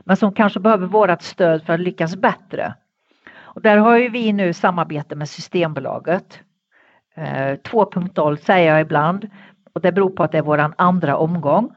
Men 0.05 0.17
som 0.17 0.33
kanske 0.33 0.61
behöver 0.61 0.87
vårt 0.87 1.23
stöd 1.23 1.63
för 1.63 1.73
att 1.73 1.81
lyckas 1.81 2.17
bättre. 2.17 2.75
Och 3.55 3.63
där 3.63 3.77
har 3.77 3.97
ju 3.97 4.09
vi 4.09 4.33
nu 4.33 4.53
samarbete 4.53 5.17
med 5.17 5.29
Systembolaget 5.29 6.41
eh, 7.17 7.25
2.0 7.25 8.37
säger 8.37 8.73
jag 8.73 8.81
ibland 8.81 9.31
och 9.75 9.81
det 9.81 9.93
beror 9.93 10.11
på 10.11 10.23
att 10.23 10.33
det 10.33 10.39
är 10.39 10.43
vår 10.43 10.73
andra 10.79 11.17
omgång. 11.17 11.75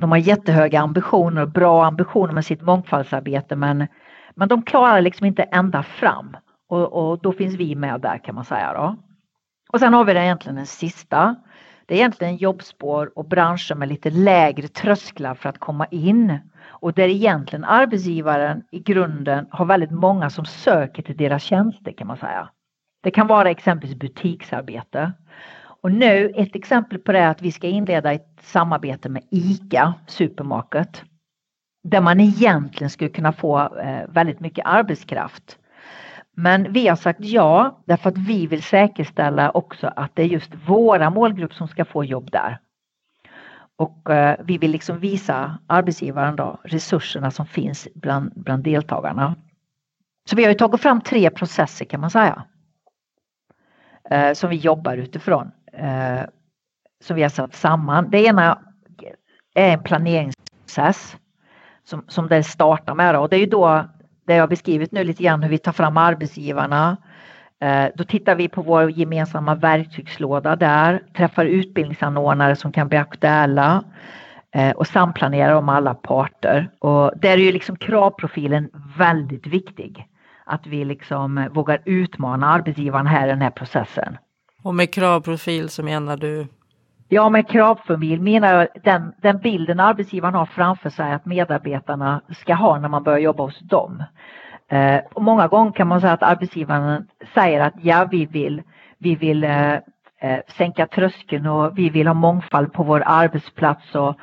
De 0.00 0.10
har 0.10 0.18
jättehöga 0.18 0.80
ambitioner 0.80 1.42
och 1.42 1.50
bra 1.50 1.84
ambitioner 1.84 2.32
med 2.32 2.44
sitt 2.44 2.62
mångfaldsarbete 2.62 3.56
men, 3.56 3.86
men 4.34 4.48
de 4.48 4.62
klarar 4.62 5.00
liksom 5.00 5.26
inte 5.26 5.42
ända 5.42 5.82
fram 5.82 6.36
och, 6.68 6.92
och 6.92 7.18
då 7.22 7.32
finns 7.32 7.54
vi 7.54 7.74
med 7.74 8.00
där 8.00 8.24
kan 8.24 8.34
man 8.34 8.44
säga 8.44 8.72
då. 8.72 8.96
Och 9.72 9.80
sen 9.80 9.94
har 9.94 10.04
vi 10.04 10.14
det 10.14 10.24
egentligen 10.24 10.56
den 10.56 10.66
sista. 10.66 11.36
Det 11.90 11.94
är 11.94 11.98
egentligen 11.98 12.36
jobbspår 12.36 13.12
och 13.14 13.28
branscher 13.28 13.74
med 13.74 13.88
lite 13.88 14.10
lägre 14.10 14.68
trösklar 14.68 15.34
för 15.34 15.48
att 15.48 15.58
komma 15.58 15.86
in. 15.86 16.38
Och 16.62 16.92
där 16.92 17.08
egentligen 17.08 17.64
arbetsgivaren 17.64 18.62
i 18.70 18.78
grunden 18.80 19.46
har 19.50 19.64
väldigt 19.64 19.90
många 19.90 20.30
som 20.30 20.44
söker 20.44 21.02
till 21.02 21.16
deras 21.16 21.42
tjänster 21.42 21.92
kan 21.92 22.06
man 22.06 22.16
säga. 22.16 22.48
Det 23.02 23.10
kan 23.10 23.26
vara 23.26 23.50
exempelvis 23.50 23.98
butiksarbete. 23.98 25.12
Och 25.82 25.92
nu 25.92 26.32
ett 26.36 26.56
exempel 26.56 26.98
på 26.98 27.12
det 27.12 27.18
är 27.18 27.28
att 27.28 27.42
vi 27.42 27.52
ska 27.52 27.66
inleda 27.66 28.12
ett 28.12 28.38
samarbete 28.42 29.08
med 29.08 29.22
ICA 29.30 29.94
Supermarket. 30.06 31.02
Där 31.82 32.00
man 32.00 32.20
egentligen 32.20 32.90
skulle 32.90 33.10
kunna 33.10 33.32
få 33.32 33.76
eh, 33.76 34.08
väldigt 34.08 34.40
mycket 34.40 34.66
arbetskraft. 34.66 35.58
Men 36.42 36.72
vi 36.72 36.88
har 36.88 36.96
sagt 36.96 37.20
ja 37.20 37.82
därför 37.84 38.10
att 38.10 38.18
vi 38.18 38.46
vill 38.46 38.62
säkerställa 38.62 39.50
också 39.50 39.92
att 39.96 40.10
det 40.14 40.22
är 40.22 40.26
just 40.26 40.54
våra 40.66 41.10
målgrupp 41.10 41.54
som 41.54 41.68
ska 41.68 41.84
få 41.84 42.04
jobb 42.04 42.30
där. 42.30 42.58
Och 43.76 44.10
eh, 44.10 44.36
vi 44.44 44.58
vill 44.58 44.70
liksom 44.70 44.98
visa 44.98 45.58
arbetsgivaren 45.66 46.36
då 46.36 46.60
resurserna 46.64 47.30
som 47.30 47.46
finns 47.46 47.88
bland, 47.94 48.32
bland 48.36 48.64
deltagarna. 48.64 49.34
Så 50.30 50.36
vi 50.36 50.42
har 50.42 50.50
ju 50.50 50.58
tagit 50.58 50.80
fram 50.80 51.00
tre 51.00 51.30
processer 51.30 51.84
kan 51.84 52.00
man 52.00 52.10
säga. 52.10 52.44
Eh, 54.10 54.32
som 54.32 54.50
vi 54.50 54.56
jobbar 54.56 54.96
utifrån. 54.96 55.50
Eh, 55.72 56.20
som 57.04 57.16
vi 57.16 57.22
har 57.22 57.28
satt 57.28 57.54
samman. 57.54 58.10
Det 58.10 58.24
ena 58.24 58.58
är 59.54 59.72
en 59.72 59.82
planeringsprocess 59.82 61.16
som, 61.84 62.04
som 62.08 62.28
det 62.28 62.44
startar 62.44 62.94
med. 62.94 63.14
Då. 63.14 63.20
Och 63.20 63.28
det 63.28 63.36
är 63.36 63.40
ju 63.40 63.46
då 63.46 63.84
det 64.30 64.36
jag 64.36 64.42
har 64.42 64.48
beskrivit 64.48 64.92
nu 64.92 65.04
lite 65.04 65.22
grann 65.22 65.42
hur 65.42 65.50
vi 65.50 65.58
tar 65.58 65.72
fram 65.72 65.96
arbetsgivarna. 65.96 66.96
Eh, 67.62 67.86
då 67.94 68.04
tittar 68.04 68.34
vi 68.34 68.48
på 68.48 68.62
vår 68.62 68.90
gemensamma 68.90 69.54
verktygslåda 69.54 70.56
där, 70.56 71.02
träffar 71.16 71.44
utbildningsanordnare 71.44 72.56
som 72.56 72.72
kan 72.72 72.88
bli 72.88 72.98
aktuella 72.98 73.84
eh, 74.54 74.70
och 74.70 74.86
samplanerar 74.86 75.54
om 75.54 75.68
alla 75.68 75.94
parter. 75.94 76.70
Och 76.78 77.12
där 77.16 77.30
är 77.30 77.36
ju 77.36 77.52
liksom 77.52 77.76
kravprofilen 77.76 78.70
väldigt 78.98 79.46
viktig. 79.46 80.06
Att 80.46 80.66
vi 80.66 80.84
liksom 80.84 81.48
vågar 81.52 81.82
utmana 81.84 82.46
arbetsgivaren 82.46 83.06
här 83.06 83.26
i 83.26 83.30
den 83.30 83.42
här 83.42 83.50
processen. 83.50 84.16
Och 84.62 84.74
med 84.74 84.94
kravprofil 84.94 85.68
så 85.68 85.82
menar 85.82 86.16
du? 86.16 86.46
Ja, 87.12 87.28
med 87.28 87.48
kravfamilj 87.48 88.18
menar 88.20 88.54
jag 88.54 88.68
den, 88.84 89.12
den 89.22 89.38
bilden 89.38 89.80
arbetsgivaren 89.80 90.34
har 90.34 90.46
framför 90.46 90.90
sig 90.90 91.12
att 91.12 91.26
medarbetarna 91.26 92.20
ska 92.28 92.54
ha 92.54 92.78
när 92.78 92.88
man 92.88 93.02
börjar 93.02 93.18
jobba 93.18 93.42
hos 93.42 93.58
dem. 93.58 94.04
Eh, 94.68 95.00
och 95.14 95.22
många 95.22 95.48
gånger 95.48 95.72
kan 95.72 95.88
man 95.88 96.00
säga 96.00 96.12
att 96.12 96.22
arbetsgivaren 96.22 97.08
säger 97.34 97.60
att 97.60 97.74
ja, 97.82 98.08
vi 98.10 98.26
vill, 98.26 98.62
vi 98.98 99.14
vill 99.14 99.44
eh, 99.44 99.72
eh, 100.20 100.40
sänka 100.56 100.86
tröskeln 100.86 101.46
och 101.46 101.78
vi 101.78 101.90
vill 101.90 102.06
ha 102.06 102.14
mångfald 102.14 102.72
på 102.72 102.82
vår 102.82 103.02
arbetsplats 103.06 103.94
och 103.94 104.16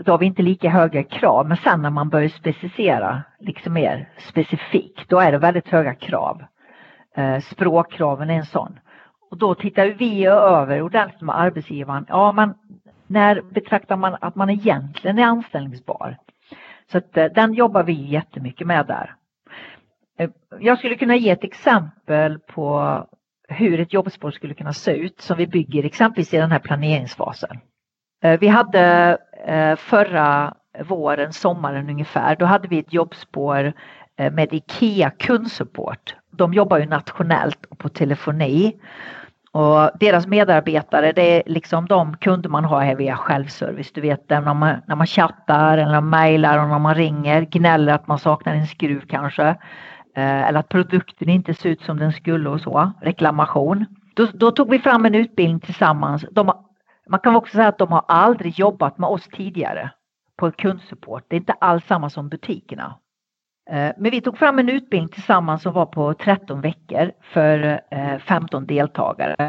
då 0.00 0.12
har 0.12 0.18
vi 0.18 0.26
inte 0.26 0.42
lika 0.42 0.68
höga 0.68 1.02
krav. 1.02 1.48
Men 1.48 1.56
sen 1.56 1.82
när 1.82 1.90
man 1.90 2.08
börjar 2.08 2.28
specificera 2.28 3.22
liksom 3.38 3.72
mer 3.72 4.08
specifikt, 4.18 5.08
då 5.08 5.20
är 5.20 5.32
det 5.32 5.38
väldigt 5.38 5.68
höga 5.68 5.94
krav. 5.94 6.42
Eh, 7.16 7.38
språkkraven 7.38 8.30
är 8.30 8.34
en 8.34 8.46
sån. 8.46 8.78
Och 9.30 9.38
då 9.38 9.54
tittar 9.54 9.86
vi 9.86 10.26
över 10.26 10.82
ordentligt 10.82 11.20
med 11.20 11.40
arbetsgivaren. 11.40 12.06
Ja, 12.08 12.32
men 12.32 12.54
när 13.06 13.42
betraktar 13.42 13.96
man 13.96 14.16
att 14.20 14.34
man 14.34 14.50
egentligen 14.50 15.18
är 15.18 15.24
anställningsbar? 15.24 16.16
Så 16.92 16.98
att 16.98 17.16
eh, 17.16 17.24
den 17.24 17.54
jobbar 17.54 17.82
vi 17.82 17.92
jättemycket 17.92 18.66
med 18.66 18.86
där. 18.86 19.14
Eh, 20.18 20.30
jag 20.60 20.78
skulle 20.78 20.94
kunna 20.94 21.16
ge 21.16 21.30
ett 21.30 21.44
exempel 21.44 22.38
på 22.38 22.96
hur 23.48 23.80
ett 23.80 23.92
jobbspår 23.92 24.30
skulle 24.30 24.54
kunna 24.54 24.72
se 24.72 24.92
ut 24.92 25.20
som 25.20 25.36
vi 25.36 25.46
bygger 25.46 25.84
exempelvis 25.84 26.34
i 26.34 26.36
den 26.36 26.50
här 26.50 26.58
planeringsfasen. 26.58 27.58
Eh, 28.22 28.40
vi 28.40 28.48
hade 28.48 29.18
förra 29.76 30.54
våren, 30.84 31.32
sommaren 31.32 31.90
ungefär, 31.90 32.36
då 32.36 32.46
hade 32.46 32.68
vi 32.68 32.78
ett 32.78 32.92
jobbspår 32.92 33.72
med 34.16 34.52
IKEA 34.52 35.10
kundsupport. 35.10 36.16
De 36.30 36.54
jobbar 36.54 36.78
ju 36.78 36.86
nationellt 36.86 37.66
och 37.66 37.78
på 37.78 37.88
telefoni 37.88 38.80
och 39.52 39.90
deras 40.00 40.26
medarbetare 40.26 41.12
det 41.12 41.22
är 41.22 41.42
liksom 41.46 41.86
de 41.86 42.16
kunder 42.16 42.48
man 42.48 42.64
har 42.64 42.80
här 42.80 42.94
via 42.94 43.16
självservice. 43.16 43.92
Du 43.92 44.00
vet 44.00 44.30
när 44.30 44.54
man, 44.54 44.76
när 44.86 44.96
man 44.96 45.06
chattar 45.06 45.78
eller 45.78 46.00
mejlar 46.00 46.58
och 46.58 46.68
när 46.68 46.78
man 46.78 46.94
ringer, 46.94 47.42
gnäller 47.42 47.92
att 47.92 48.06
man 48.06 48.18
saknar 48.18 48.54
en 48.54 48.66
skruv 48.66 49.06
kanske. 49.08 49.48
Eh, 50.16 50.48
eller 50.48 50.60
att 50.60 50.68
produkten 50.68 51.28
inte 51.28 51.54
ser 51.54 51.68
ut 51.68 51.82
som 51.82 51.98
den 51.98 52.12
skulle 52.12 52.48
och 52.48 52.60
så, 52.60 52.92
reklamation. 53.00 53.86
Då, 54.14 54.26
då 54.34 54.50
tog 54.50 54.70
vi 54.70 54.78
fram 54.78 55.06
en 55.06 55.14
utbildning 55.14 55.60
tillsammans. 55.60 56.24
De, 56.30 56.52
man 57.08 57.20
kan 57.20 57.36
också 57.36 57.52
säga 57.52 57.68
att 57.68 57.78
de 57.78 57.92
har 57.92 58.04
aldrig 58.08 58.58
jobbat 58.58 58.98
med 58.98 59.08
oss 59.08 59.28
tidigare 59.28 59.90
på 60.36 60.50
kundsupport. 60.50 61.24
Det 61.28 61.36
är 61.36 61.40
inte 61.40 61.52
alls 61.52 61.86
samma 61.86 62.10
som 62.10 62.28
butikerna. 62.28 62.98
Eh, 63.70 63.92
men 63.96 64.10
vi 64.10 64.20
tog 64.20 64.38
fram 64.38 64.58
en 64.58 64.68
utbildning 64.68 65.08
tillsammans 65.08 65.62
som 65.62 65.72
var 65.72 65.86
på 65.86 66.14
13 66.14 66.60
veckor 66.60 67.12
för 67.32 67.80
eh, 67.90 68.18
15 68.18 68.66
deltagare. 68.66 69.48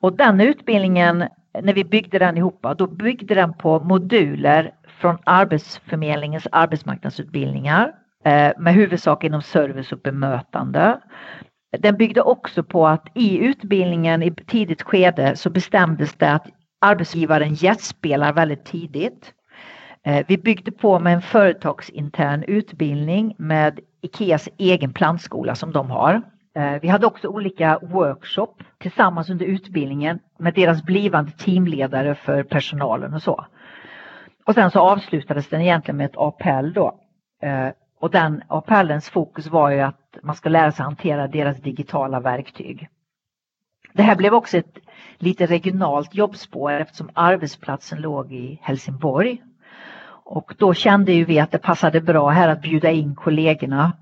Och 0.00 0.16
den 0.16 0.40
utbildningen, 0.40 1.24
när 1.62 1.74
vi 1.74 1.84
byggde 1.84 2.18
den 2.18 2.36
ihop, 2.36 2.66
då 2.78 2.86
byggde 2.86 3.34
den 3.34 3.54
på 3.54 3.80
moduler 3.80 4.70
från 5.00 5.18
Arbetsförmedlingens 5.24 6.46
arbetsmarknadsutbildningar 6.52 7.92
eh, 8.24 8.52
med 8.58 8.74
huvudsak 8.74 9.24
inom 9.24 9.42
service 9.42 9.92
och 9.92 9.98
bemötande. 9.98 11.00
Den 11.78 11.96
byggde 11.96 12.22
också 12.22 12.62
på 12.62 12.86
att 12.86 13.08
i 13.14 13.38
utbildningen 13.38 14.22
i 14.22 14.34
tidigt 14.34 14.82
skede 14.82 15.36
så 15.36 15.50
bestämdes 15.50 16.14
det 16.14 16.32
att 16.32 16.46
arbetsgivaren 16.80 17.54
gästspelar 17.54 18.32
väldigt 18.32 18.64
tidigt. 18.64 19.32
Eh, 20.04 20.26
vi 20.28 20.38
byggde 20.38 20.72
på 20.72 20.98
med 20.98 21.14
en 21.14 21.22
företagsintern 21.22 22.42
utbildning 22.42 23.34
med 23.38 23.80
Ikeas 24.00 24.48
egen 24.58 24.92
plantskola 24.92 25.54
som 25.54 25.72
de 25.72 25.90
har. 25.90 26.22
Eh, 26.54 26.80
vi 26.82 26.88
hade 26.88 27.06
också 27.06 27.28
olika 27.28 27.78
workshop 27.82 28.54
tillsammans 28.78 29.30
under 29.30 29.46
utbildningen 29.46 30.18
med 30.38 30.54
deras 30.54 30.82
blivande 30.82 31.30
teamledare 31.30 32.14
för 32.14 32.42
personalen 32.42 33.14
och 33.14 33.22
så. 33.22 33.46
Och 34.44 34.54
sen 34.54 34.70
så 34.70 34.80
avslutades 34.80 35.48
den 35.48 35.60
egentligen 35.60 35.96
med 35.96 36.06
ett 36.06 36.16
APL 36.16 36.72
då. 36.72 36.98
Eh, 37.42 37.68
och 38.00 38.10
den 38.10 38.42
APLens 38.48 39.10
fokus 39.10 39.46
var 39.46 39.70
ju 39.70 39.80
att 39.80 40.18
man 40.22 40.34
ska 40.34 40.48
lära 40.48 40.72
sig 40.72 40.84
hantera 40.84 41.28
deras 41.28 41.60
digitala 41.60 42.20
verktyg. 42.20 42.88
Det 43.92 44.02
här 44.02 44.16
blev 44.16 44.34
också 44.34 44.58
ett 44.58 44.78
lite 45.18 45.46
regionalt 45.46 46.14
jobbspår 46.14 46.72
eftersom 46.72 47.10
arbetsplatsen 47.14 48.00
låg 48.00 48.32
i 48.32 48.58
Helsingborg 48.62 49.42
och 50.24 50.54
då 50.58 50.74
kände 50.74 51.12
ju 51.12 51.24
vi 51.24 51.40
att 51.40 51.50
det 51.50 51.58
passade 51.58 52.00
bra 52.00 52.28
här 52.28 52.48
att 52.48 52.62
bjuda 52.62 52.90
in 52.90 53.14
kollegorna 53.14 53.92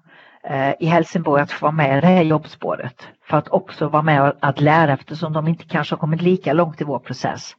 eh, 0.45 0.73
i 0.81 0.87
Helsingborg 0.87 1.43
att 1.43 1.53
få 1.53 1.67
vara 1.67 1.73
med 1.73 1.99
i 1.99 2.00
det 2.00 2.07
här 2.07 2.23
jobbspåret. 2.23 3.09
För 3.25 3.37
att 3.37 3.49
också 3.49 3.89
vara 3.89 4.03
med 4.03 4.33
att 4.41 4.61
lära 4.61 4.93
eftersom 4.93 5.33
de 5.33 5.49
inte 5.49 5.65
kanske 5.65 5.95
har 5.95 6.00
kommit 6.00 6.23
lika 6.23 6.53
långt 6.53 6.81
i 6.81 6.85
vår 6.85 6.99
process. 6.99 7.57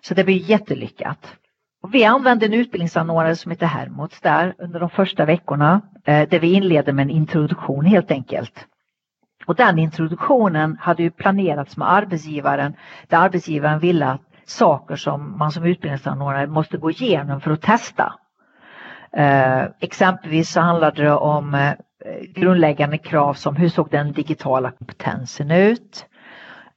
Så 0.00 0.14
det 0.14 0.24
blir 0.24 0.50
jättelyckat. 0.50 1.36
Och 1.82 1.94
vi 1.94 2.04
använde 2.04 2.46
en 2.46 2.52
utbildningsanordnare 2.52 3.36
som 3.36 3.50
heter 3.50 3.66
Hermods 3.66 4.20
där 4.20 4.54
under 4.58 4.80
de 4.80 4.90
första 4.90 5.24
veckorna 5.24 5.80
eh, 6.04 6.28
där 6.28 6.38
vi 6.38 6.52
inledde 6.52 6.92
med 6.92 7.02
en 7.02 7.10
introduktion 7.10 7.84
helt 7.84 8.10
enkelt. 8.10 8.66
Och 9.46 9.54
den 9.54 9.78
introduktionen 9.78 10.76
hade 10.80 11.02
ju 11.02 11.10
planerats 11.10 11.76
med 11.76 11.92
arbetsgivaren 11.92 12.74
där 13.08 13.18
arbetsgivaren 13.18 13.78
ville 13.78 14.06
att 14.06 14.31
saker 14.52 14.96
som 14.96 15.38
man 15.38 15.52
som 15.52 15.64
utbildningsanordnare 15.64 16.46
måste 16.46 16.76
gå 16.76 16.90
igenom 16.90 17.40
för 17.40 17.50
att 17.50 17.62
testa. 17.62 18.14
Eh, 19.16 19.62
exempelvis 19.80 20.50
så 20.50 20.60
handlade 20.60 21.02
det 21.02 21.12
om 21.12 21.54
eh, 21.54 21.74
grundläggande 22.34 22.98
krav 22.98 23.34
som 23.34 23.56
hur 23.56 23.68
såg 23.68 23.90
den 23.90 24.12
digitala 24.12 24.70
kompetensen 24.70 25.50
ut? 25.50 26.06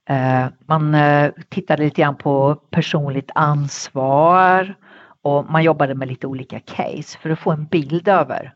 Eh, 0.08 0.46
man 0.66 0.94
eh, 0.94 1.30
tittade 1.48 1.82
lite 1.82 2.02
grann 2.02 2.16
på 2.16 2.54
personligt 2.54 3.30
ansvar 3.34 4.74
och 5.22 5.50
man 5.50 5.62
jobbade 5.62 5.94
med 5.94 6.08
lite 6.08 6.26
olika 6.26 6.60
case 6.60 7.18
för 7.18 7.30
att 7.30 7.38
få 7.38 7.52
en 7.52 7.66
bild 7.66 8.08
över 8.08 8.54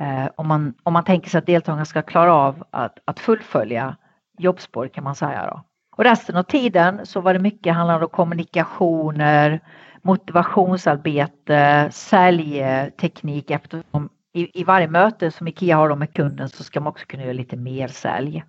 eh, 0.00 0.26
om, 0.36 0.48
man, 0.48 0.74
om 0.82 0.92
man 0.92 1.04
tänker 1.04 1.30
sig 1.30 1.38
att 1.38 1.46
deltagarna 1.46 1.84
ska 1.84 2.02
klara 2.02 2.34
av 2.34 2.64
att, 2.70 2.98
att 3.04 3.20
fullfölja 3.20 3.96
jobbspår 4.38 4.88
kan 4.88 5.04
man 5.04 5.14
säga. 5.14 5.46
Då. 5.46 5.62
Och 5.96 6.04
resten 6.04 6.36
av 6.36 6.42
tiden 6.42 7.06
så 7.06 7.20
var 7.20 7.34
det 7.34 7.40
mycket 7.40 7.74
handlande 7.74 8.04
om 8.04 8.10
kommunikationer, 8.10 9.60
motivationsarbete, 10.02 11.88
säljteknik 11.92 13.50
eftersom 13.50 14.08
i, 14.34 14.60
i 14.60 14.64
varje 14.64 14.88
möte 14.88 15.30
som 15.30 15.48
IKEA 15.48 15.76
har 15.76 15.96
med 15.96 16.14
kunden 16.14 16.48
så 16.48 16.64
ska 16.64 16.80
man 16.80 16.90
också 16.90 17.06
kunna 17.06 17.22
göra 17.22 17.32
lite 17.32 17.56
mer 17.56 17.88
sälj. 17.88 18.44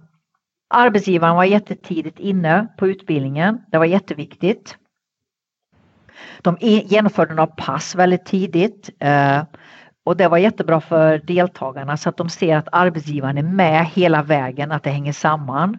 Arbetsgivaren 0.70 1.36
var 1.36 1.44
jättetidigt 1.44 2.20
inne 2.20 2.68
på 2.78 2.88
utbildningen. 2.88 3.62
Det 3.72 3.78
var 3.78 3.86
jätteviktigt. 3.86 4.78
De 6.42 6.58
genomförde 6.62 7.34
några 7.34 7.48
pass 7.48 7.96
väldigt 7.96 8.26
tidigt 8.26 8.90
eh, 9.00 9.44
och 10.06 10.18
det 10.18 10.28
var 10.28 10.38
jättebra 10.38 10.82
för 10.82 11.18
deltagarna 11.18 11.98
så 11.98 12.10
att 12.10 12.18
de 12.18 12.30
ser 12.30 12.58
att 12.58 12.68
arbetsgivaren 12.72 13.38
är 13.38 13.44
med 13.44 13.86
hela 13.86 14.24
vägen, 14.24 14.72
att 14.72 14.84
det 14.84 14.90
hänger 14.90 15.14
samman. 15.14 15.78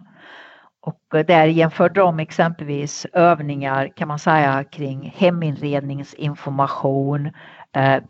Och 0.87 1.15
eh, 1.15 1.25
där 1.25 1.45
jämförde 1.45 1.99
de 1.99 2.19
exempelvis 2.19 3.05
övningar 3.13 3.91
kan 3.95 4.07
man 4.07 4.19
säga 4.19 4.63
kring 4.63 5.13
heminredningsinformation. 5.15 7.31
Eh, 7.75 8.03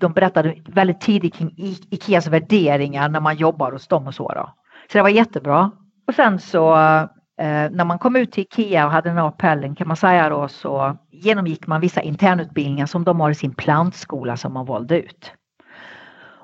de 0.00 0.12
berättade 0.12 0.54
väldigt 0.66 1.00
tidigt 1.00 1.34
kring 1.34 1.54
Ikeas 1.90 2.26
värderingar 2.26 3.08
när 3.08 3.20
man 3.20 3.36
jobbar 3.36 3.72
hos 3.72 3.88
dem 3.88 4.06
och 4.06 4.14
så. 4.14 4.28
Då. 4.28 4.54
Så 4.92 4.98
det 4.98 5.02
var 5.02 5.08
jättebra. 5.08 5.70
Och 6.08 6.14
sen 6.14 6.38
så 6.38 6.74
eh, 7.40 7.70
när 7.70 7.84
man 7.84 7.98
kom 7.98 8.16
ut 8.16 8.32
till 8.32 8.42
Ikea 8.42 8.86
och 8.86 8.92
hade 8.92 9.08
den 9.08 9.18
här 9.18 9.28
appellen 9.28 9.74
kan 9.74 9.88
man 9.88 9.96
säga 9.96 10.28
då 10.28 10.48
så 10.48 10.96
genomgick 11.10 11.66
man 11.66 11.80
vissa 11.80 12.02
internutbildningar 12.02 12.86
som 12.86 13.04
de 13.04 13.20
har 13.20 13.30
i 13.30 13.34
sin 13.34 13.54
plantskola 13.54 14.36
som 14.36 14.52
man 14.52 14.66
valde 14.66 15.02
ut. 15.02 15.32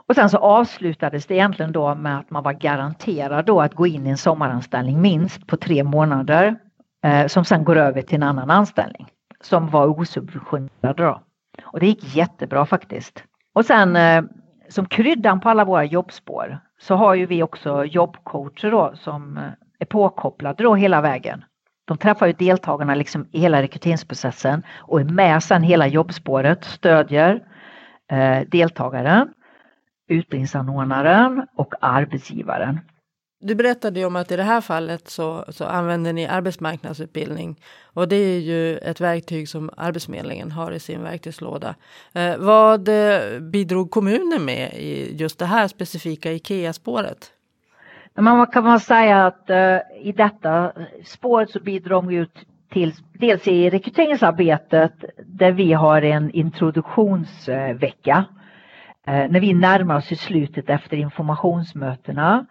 Och 0.08 0.14
sen 0.14 0.30
så 0.30 0.38
avslutades 0.38 1.26
det 1.26 1.34
egentligen 1.34 1.72
då 1.72 1.94
med 1.94 2.18
att 2.18 2.30
man 2.30 2.42
var 2.42 2.52
garanterad 2.52 3.44
då 3.44 3.60
att 3.60 3.74
gå 3.74 3.86
in 3.86 4.06
i 4.06 4.10
en 4.10 4.16
sommaranställning 4.16 5.00
minst 5.00 5.46
på 5.46 5.56
tre 5.56 5.84
månader 5.84 6.56
eh, 7.04 7.26
som 7.26 7.44
sen 7.44 7.64
går 7.64 7.76
över 7.76 8.02
till 8.02 8.16
en 8.16 8.22
annan 8.22 8.50
anställning 8.50 9.06
som 9.40 9.68
var 9.68 10.00
osubventionerad 10.00 10.96
då. 10.96 11.22
Och 11.62 11.80
det 11.80 11.86
gick 11.86 12.16
jättebra 12.16 12.66
faktiskt. 12.66 13.24
Och 13.54 13.64
sen 13.64 13.96
eh, 13.96 14.22
som 14.68 14.86
kryddan 14.86 15.40
på 15.40 15.48
alla 15.48 15.64
våra 15.64 15.84
jobbspår 15.84 16.58
så 16.80 16.94
har 16.94 17.14
ju 17.14 17.26
vi 17.26 17.42
också 17.42 17.84
jobbcoacher 17.84 18.70
då 18.70 18.92
som 18.94 19.36
eh, 19.36 19.42
är 19.78 19.86
påkopplade 19.86 20.62
då 20.62 20.74
hela 20.74 21.00
vägen. 21.00 21.44
De 21.84 21.96
träffar 21.96 22.26
ju 22.26 22.32
deltagarna 22.32 22.94
liksom 22.94 23.28
i 23.32 23.40
hela 23.40 23.62
rekryteringsprocessen 23.62 24.62
och 24.76 25.00
är 25.00 25.04
med 25.04 25.42
sen 25.42 25.62
hela 25.62 25.86
jobbspåret, 25.86 26.64
stödjer 26.64 27.42
eh, 28.10 28.40
deltagaren 28.48 29.28
utbildningsanordnaren 30.08 31.46
och 31.56 31.74
arbetsgivaren. 31.80 32.80
Du 33.40 33.54
berättade 33.54 34.00
ju 34.00 34.06
om 34.06 34.16
att 34.16 34.32
i 34.32 34.36
det 34.36 34.42
här 34.42 34.60
fallet 34.60 35.08
så, 35.08 35.44
så 35.48 35.64
använder 35.64 36.12
ni 36.12 36.26
arbetsmarknadsutbildning 36.26 37.60
och 37.82 38.08
det 38.08 38.16
är 38.16 38.40
ju 38.40 38.78
ett 38.78 39.00
verktyg 39.00 39.48
som 39.48 39.70
Arbetsförmedlingen 39.76 40.52
har 40.52 40.72
i 40.72 40.80
sin 40.80 41.02
verktygslåda. 41.02 41.74
Eh, 42.12 42.36
vad 42.38 42.88
eh, 42.88 43.40
bidrog 43.40 43.90
kommunen 43.90 44.44
med 44.44 44.72
i 44.74 45.16
just 45.16 45.38
det 45.38 45.46
här 45.46 45.68
specifika 45.68 46.32
IKEA-spåret? 46.32 47.32
Man 48.14 48.46
kan 48.46 48.64
man 48.64 48.80
säga 48.80 49.26
att 49.26 49.50
eh, 49.50 49.78
i 50.02 50.12
detta 50.16 50.72
spåret 51.04 51.50
så 51.50 51.60
bidrog 51.60 52.06
vi 52.06 52.26
till 52.72 52.94
dels 53.12 53.48
i 53.48 53.70
rekryteringsarbetet 53.70 54.92
där 55.26 55.52
vi 55.52 55.72
har 55.72 56.02
en 56.02 56.30
introduktionsvecka 56.30 58.24
Eh, 59.08 59.30
när 59.30 59.40
vi 59.40 59.54
närmar 59.54 59.96
oss 59.96 60.12
i 60.12 60.16
slutet 60.16 60.70
efter 60.70 60.96
informationsmötena 60.96 62.46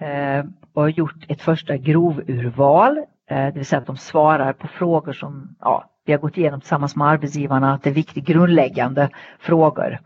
eh, 0.00 0.44
och 0.74 0.82
har 0.82 0.88
gjort 0.88 1.24
ett 1.28 1.42
första 1.42 1.76
grovurval, 1.76 2.98
eh, 3.30 3.46
det 3.46 3.52
vill 3.54 3.66
säga 3.66 3.80
att 3.80 3.86
de 3.86 3.96
svarar 3.96 4.52
på 4.52 4.68
frågor 4.68 5.12
som 5.12 5.56
ja, 5.60 5.84
vi 6.06 6.12
har 6.12 6.20
gått 6.20 6.36
igenom 6.36 6.60
tillsammans 6.60 6.96
med 6.96 7.08
arbetsgivarna, 7.08 7.74
att 7.74 7.82
det 7.82 7.90
är 7.90 7.94
viktiga 7.94 8.24
grundläggande 8.24 9.08
frågor. 9.38 9.98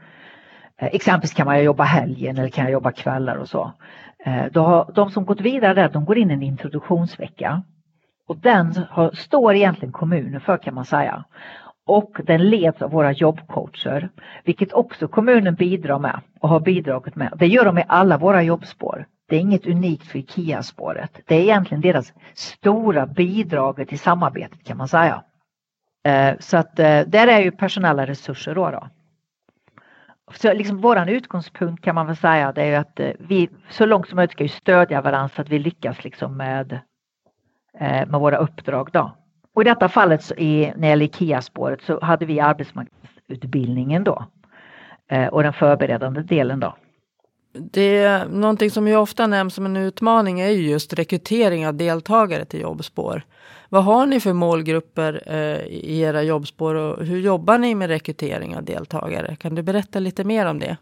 Exempelvis 0.78 1.34
kan 1.34 1.46
man 1.46 1.64
jobba 1.64 1.84
helgen 1.84 2.38
eller 2.38 2.48
kan 2.48 2.64
jag 2.64 2.72
jobba 2.72 2.92
kvällar 2.92 3.36
och 3.36 3.48
så. 3.48 3.72
Då 4.50 4.60
har, 4.62 4.92
de 4.94 5.10
som 5.10 5.24
gått 5.24 5.40
vidare 5.40 5.74
där, 5.74 5.88
de 5.88 6.04
går 6.04 6.18
in 6.18 6.30
i 6.30 6.34
en 6.34 6.42
introduktionsvecka. 6.42 7.62
Och 8.28 8.36
den 8.36 8.74
har, 8.90 9.10
står 9.10 9.54
egentligen 9.54 9.92
kommunen 9.92 10.40
för 10.40 10.56
kan 10.56 10.74
man 10.74 10.84
säga 10.84 11.24
och 11.87 12.21
den 12.25 12.50
leds 12.50 12.83
av 12.83 12.90
våra 12.90 13.12
jobbcoacher, 13.12 14.09
vilket 14.45 14.73
också 14.73 15.09
kommunen 15.09 15.55
bidrar 15.55 15.99
med 15.99 16.21
och 16.40 16.49
har 16.49 16.61
bidragit 16.61 17.16
med. 17.16 17.33
Det 17.37 17.47
gör 17.47 17.64
de 17.64 17.78
i 17.78 17.85
alla 17.88 18.19
våra 18.19 18.43
jobbspår. 18.43 19.07
Det 19.28 19.37
är 19.37 19.40
inget 19.40 19.66
unikt 19.66 20.07
för 20.07 20.19
IKEA-spåret. 20.19 21.21
Det 21.26 21.35
är 21.35 21.40
egentligen 21.40 21.81
deras 21.81 22.12
stora 22.35 23.07
bidrag 23.07 23.88
till 23.88 23.99
samarbetet 23.99 24.64
kan 24.64 24.76
man 24.76 24.88
säga. 24.88 25.23
Eh, 26.05 26.35
så 26.38 26.57
att 26.57 26.78
eh, 26.78 27.00
där 27.00 27.26
är 27.26 27.40
ju 27.40 27.50
personella 27.50 28.07
resurser 28.07 28.55
då. 28.55 28.71
då. 28.71 28.88
Så 30.33 30.53
liksom 30.53 30.81
våran 30.81 31.09
utgångspunkt 31.09 31.85
kan 31.85 31.94
man 31.94 32.07
väl 32.07 32.16
säga 32.16 32.53
det 32.53 32.62
är 32.62 32.79
att 32.79 33.01
eh, 33.01 33.11
vi 33.18 33.49
så 33.70 33.87
långt 33.87 34.09
som 34.09 34.16
möjligt 34.16 34.33
ska 34.33 34.42
ju 34.44 34.49
stödja 34.49 35.01
varandra 35.01 35.29
så 35.29 35.42
att 35.42 35.49
vi 35.49 35.59
lyckas 35.59 36.05
liksom 36.05 36.37
med, 36.37 36.79
med 37.81 38.20
våra 38.20 38.37
uppdrag 38.37 38.88
då. 38.92 39.16
Och 39.57 39.62
i 39.62 39.64
detta 39.64 39.88
fallet 39.88 40.23
så 40.23 40.35
i, 40.35 40.73
när 40.77 40.81
det 40.81 40.87
gäller 40.87 41.05
IKEA-spåret 41.05 41.83
så 41.83 42.01
hade 42.01 42.27
vi 42.27 42.40
arbetsmarknadsutbildningen 42.40 44.05
då 44.05 44.25
eh, 45.11 45.27
och 45.27 45.42
den 45.42 45.53
förberedande 45.53 46.23
delen 46.23 46.61
då. 46.61 46.77
Det 47.53 47.99
är 47.99 48.29
någonting 48.29 48.71
som 48.71 48.88
ju 48.88 48.97
ofta 48.97 49.27
nämns 49.27 49.55
som 49.55 49.66
en 49.66 49.77
utmaning 49.77 50.40
är 50.40 50.49
ju 50.49 50.71
just 50.71 50.92
rekrytering 50.92 51.66
av 51.66 51.75
deltagare 51.75 52.45
till 52.45 52.61
jobbspår. 52.61 53.23
Vad 53.69 53.85
har 53.85 54.07
ni 54.07 54.21
för 54.21 54.33
målgrupper 54.33 55.23
eh, 55.27 55.66
i 55.66 56.01
era 56.01 56.23
jobbspår 56.23 56.75
och 56.75 57.05
hur 57.05 57.21
jobbar 57.21 57.59
ni 57.59 57.75
med 57.75 57.88
rekrytering 57.88 58.57
av 58.57 58.64
deltagare? 58.64 59.37
Kan 59.37 59.55
du 59.55 59.62
berätta 59.62 59.99
lite 59.99 60.25
mer 60.25 60.47
om 60.47 60.59
det? 60.59 60.77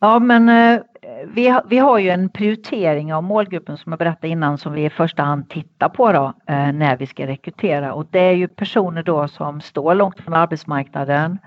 Ja 0.00 0.18
men 0.18 0.48
eh, 0.48 0.80
vi, 1.26 1.48
har, 1.48 1.62
vi 1.68 1.78
har 1.78 1.98
ju 1.98 2.10
en 2.10 2.28
prioritering 2.28 3.14
av 3.14 3.22
målgruppen 3.22 3.76
som 3.76 3.92
jag 3.92 3.98
berättade 3.98 4.28
innan 4.28 4.58
som 4.58 4.72
vi 4.72 4.84
i 4.84 4.90
första 4.90 5.22
hand 5.22 5.48
tittar 5.48 5.88
på 5.88 6.12
då 6.12 6.32
eh, 6.46 6.72
när 6.72 6.96
vi 6.96 7.06
ska 7.06 7.26
rekrytera 7.26 7.94
och 7.94 8.06
det 8.10 8.18
är 8.18 8.32
ju 8.32 8.48
personer 8.48 9.02
då 9.02 9.28
som 9.28 9.60
står 9.60 9.94
långt 9.94 10.20
från 10.20 10.34
arbetsmarknaden. 10.34 11.38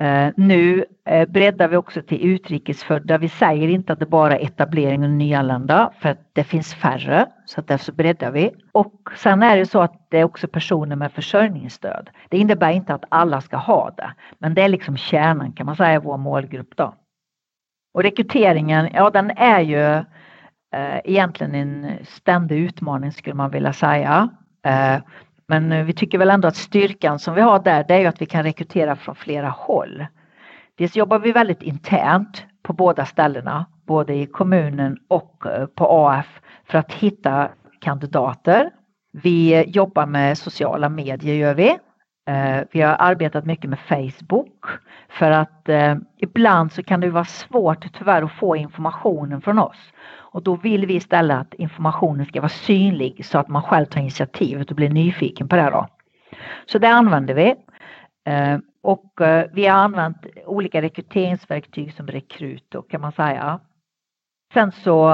Eh, 0.00 0.28
nu 0.36 0.84
eh, 1.06 1.28
breddar 1.28 1.68
vi 1.68 1.76
också 1.76 2.02
till 2.02 2.24
utrikesfödda. 2.24 3.18
Vi 3.18 3.28
säger 3.28 3.68
inte 3.68 3.92
att 3.92 3.98
det 3.98 4.06
bara 4.06 4.38
är 4.38 4.44
etablering 4.44 5.04
och 5.04 5.10
nyanlända 5.10 5.92
för 6.00 6.08
att 6.08 6.30
det 6.32 6.44
finns 6.44 6.74
färre 6.74 7.26
så 7.44 7.60
att 7.60 7.68
därför 7.68 7.92
breddar 7.92 8.30
vi. 8.30 8.50
Och 8.72 8.94
sen 9.16 9.42
är 9.42 9.56
det 9.56 9.66
så 9.66 9.80
att 9.80 10.06
det 10.08 10.18
är 10.18 10.24
också 10.24 10.48
personer 10.48 10.96
med 10.96 11.12
försörjningsstöd. 11.12 12.10
Det 12.28 12.38
innebär 12.38 12.70
inte 12.70 12.94
att 12.94 13.04
alla 13.08 13.40
ska 13.40 13.56
ha 13.56 13.90
det 13.96 14.10
men 14.38 14.54
det 14.54 14.62
är 14.62 14.68
liksom 14.68 14.96
kärnan 14.96 15.52
kan 15.52 15.66
man 15.66 15.76
säga 15.76 15.94
i 15.94 15.98
vår 15.98 16.16
målgrupp 16.16 16.76
då. 16.76 16.94
Och 17.94 18.02
rekryteringen, 18.02 18.88
ja 18.92 19.10
den 19.10 19.30
är 19.30 19.60
ju 19.60 20.04
eh, 20.74 20.98
egentligen 21.04 21.54
en 21.54 21.98
ständig 22.04 22.58
utmaning 22.58 23.12
skulle 23.12 23.34
man 23.34 23.50
vilja 23.50 23.72
säga. 23.72 24.28
Eh, 24.66 24.96
men 25.48 25.86
vi 25.86 25.92
tycker 25.92 26.18
väl 26.18 26.30
ändå 26.30 26.48
att 26.48 26.56
styrkan 26.56 27.18
som 27.18 27.34
vi 27.34 27.40
har 27.40 27.58
där 27.58 27.84
det 27.88 27.94
är 27.94 27.98
ju 27.98 28.06
att 28.06 28.22
vi 28.22 28.26
kan 28.26 28.42
rekrytera 28.42 28.96
från 28.96 29.14
flera 29.14 29.48
håll. 29.48 30.06
Dels 30.78 30.96
jobbar 30.96 31.18
vi 31.18 31.32
väldigt 31.32 31.62
internt 31.62 32.44
på 32.62 32.72
båda 32.72 33.04
ställena, 33.06 33.66
både 33.86 34.14
i 34.14 34.26
kommunen 34.26 34.98
och 35.08 35.46
eh, 35.46 35.66
på 35.66 35.86
AF 35.86 36.40
för 36.64 36.78
att 36.78 36.92
hitta 36.92 37.48
kandidater. 37.80 38.70
Vi 39.12 39.64
jobbar 39.66 40.06
med 40.06 40.38
sociala 40.38 40.88
medier 40.88 41.34
gör 41.34 41.54
vi 41.54 41.78
vi 42.70 42.80
har 42.80 42.96
arbetat 42.98 43.44
mycket 43.44 43.70
med 43.70 43.78
Facebook 43.78 44.66
för 45.08 45.30
att 45.30 45.68
eh, 45.68 45.96
ibland 46.18 46.72
så 46.72 46.82
kan 46.82 47.00
det 47.00 47.10
vara 47.10 47.24
svårt 47.24 47.92
tyvärr 47.92 48.22
att 48.22 48.32
få 48.32 48.56
informationen 48.56 49.40
från 49.40 49.58
oss. 49.58 49.92
Och 50.14 50.42
då 50.42 50.56
vill 50.56 50.86
vi 50.86 50.94
istället 50.94 51.38
att 51.38 51.54
informationen 51.54 52.26
ska 52.26 52.40
vara 52.40 52.48
synlig 52.48 53.24
så 53.26 53.38
att 53.38 53.48
man 53.48 53.62
själv 53.62 53.86
tar 53.86 54.00
initiativet 54.00 54.70
och 54.70 54.76
blir 54.76 54.90
nyfiken 54.90 55.48
på 55.48 55.56
det. 55.56 55.70
Då. 55.70 55.86
Så 56.66 56.78
det 56.78 56.88
använder 56.88 57.34
vi. 57.34 57.54
Eh, 58.26 58.58
och 58.82 59.20
vi 59.52 59.66
har 59.66 59.78
använt 59.78 60.26
olika 60.46 60.82
rekryteringsverktyg 60.82 61.92
som 61.94 62.06
Rekrut 62.06 62.74
kan 62.90 63.00
man 63.00 63.12
säga. 63.12 63.60
Sen 64.54 64.72
så 64.72 65.08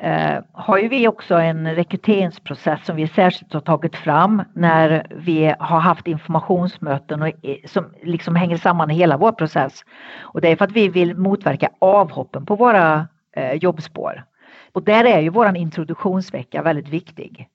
eh, 0.00 0.38
har 0.52 0.78
ju 0.78 0.88
vi 0.88 1.08
också 1.08 1.34
en 1.34 1.74
rekryteringsprocess 1.74 2.84
som 2.84 2.96
vi 2.96 3.08
särskilt 3.08 3.52
har 3.52 3.60
tagit 3.60 3.96
fram 3.96 4.42
när 4.54 5.06
vi 5.10 5.54
har 5.58 5.80
haft 5.80 6.06
informationsmöten 6.06 7.22
och, 7.22 7.30
som 7.66 7.84
liksom 8.02 8.36
hänger 8.36 8.56
samman 8.56 8.90
i 8.90 8.94
hela 8.94 9.16
vår 9.16 9.32
process. 9.32 9.84
Och 10.20 10.40
det 10.40 10.48
är 10.48 10.56
för 10.56 10.64
att 10.64 10.72
vi 10.72 10.88
vill 10.88 11.16
motverka 11.16 11.70
avhoppen 11.78 12.46
på 12.46 12.56
våra 12.56 13.08
eh, 13.36 13.52
jobbspår. 13.52 14.24
Och 14.72 14.82
där 14.82 15.04
är 15.04 15.20
ju 15.20 15.28
våran 15.28 15.56
introduktionsvecka 15.56 16.62
väldigt 16.62 16.88
viktig. 16.88 17.48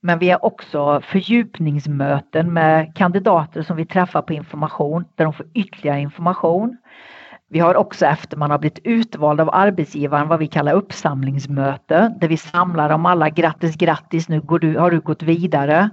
Men 0.00 0.18
vi 0.18 0.30
har 0.30 0.44
också 0.44 1.00
fördjupningsmöten 1.00 2.52
med 2.52 2.96
kandidater 2.96 3.62
som 3.62 3.76
vi 3.76 3.86
träffar 3.86 4.22
på 4.22 4.32
information 4.32 5.04
där 5.14 5.24
de 5.24 5.32
får 5.32 5.46
ytterligare 5.54 6.00
information. 6.00 6.76
Vi 7.48 7.58
har 7.58 7.74
också 7.74 8.06
efter 8.06 8.36
man 8.36 8.50
har 8.50 8.58
blivit 8.58 8.78
utvald 8.84 9.40
av 9.40 9.50
arbetsgivaren 9.52 10.28
vad 10.28 10.38
vi 10.38 10.46
kallar 10.46 10.72
uppsamlingsmöte 10.72 12.14
där 12.20 12.28
vi 12.28 12.36
samlar 12.36 12.88
dem 12.88 13.06
alla 13.06 13.30
grattis 13.30 13.76
grattis 13.76 14.28
nu 14.28 14.40
går 14.40 14.58
du, 14.58 14.78
har 14.78 14.90
du 14.90 15.00
gått 15.00 15.22
vidare. 15.22 15.90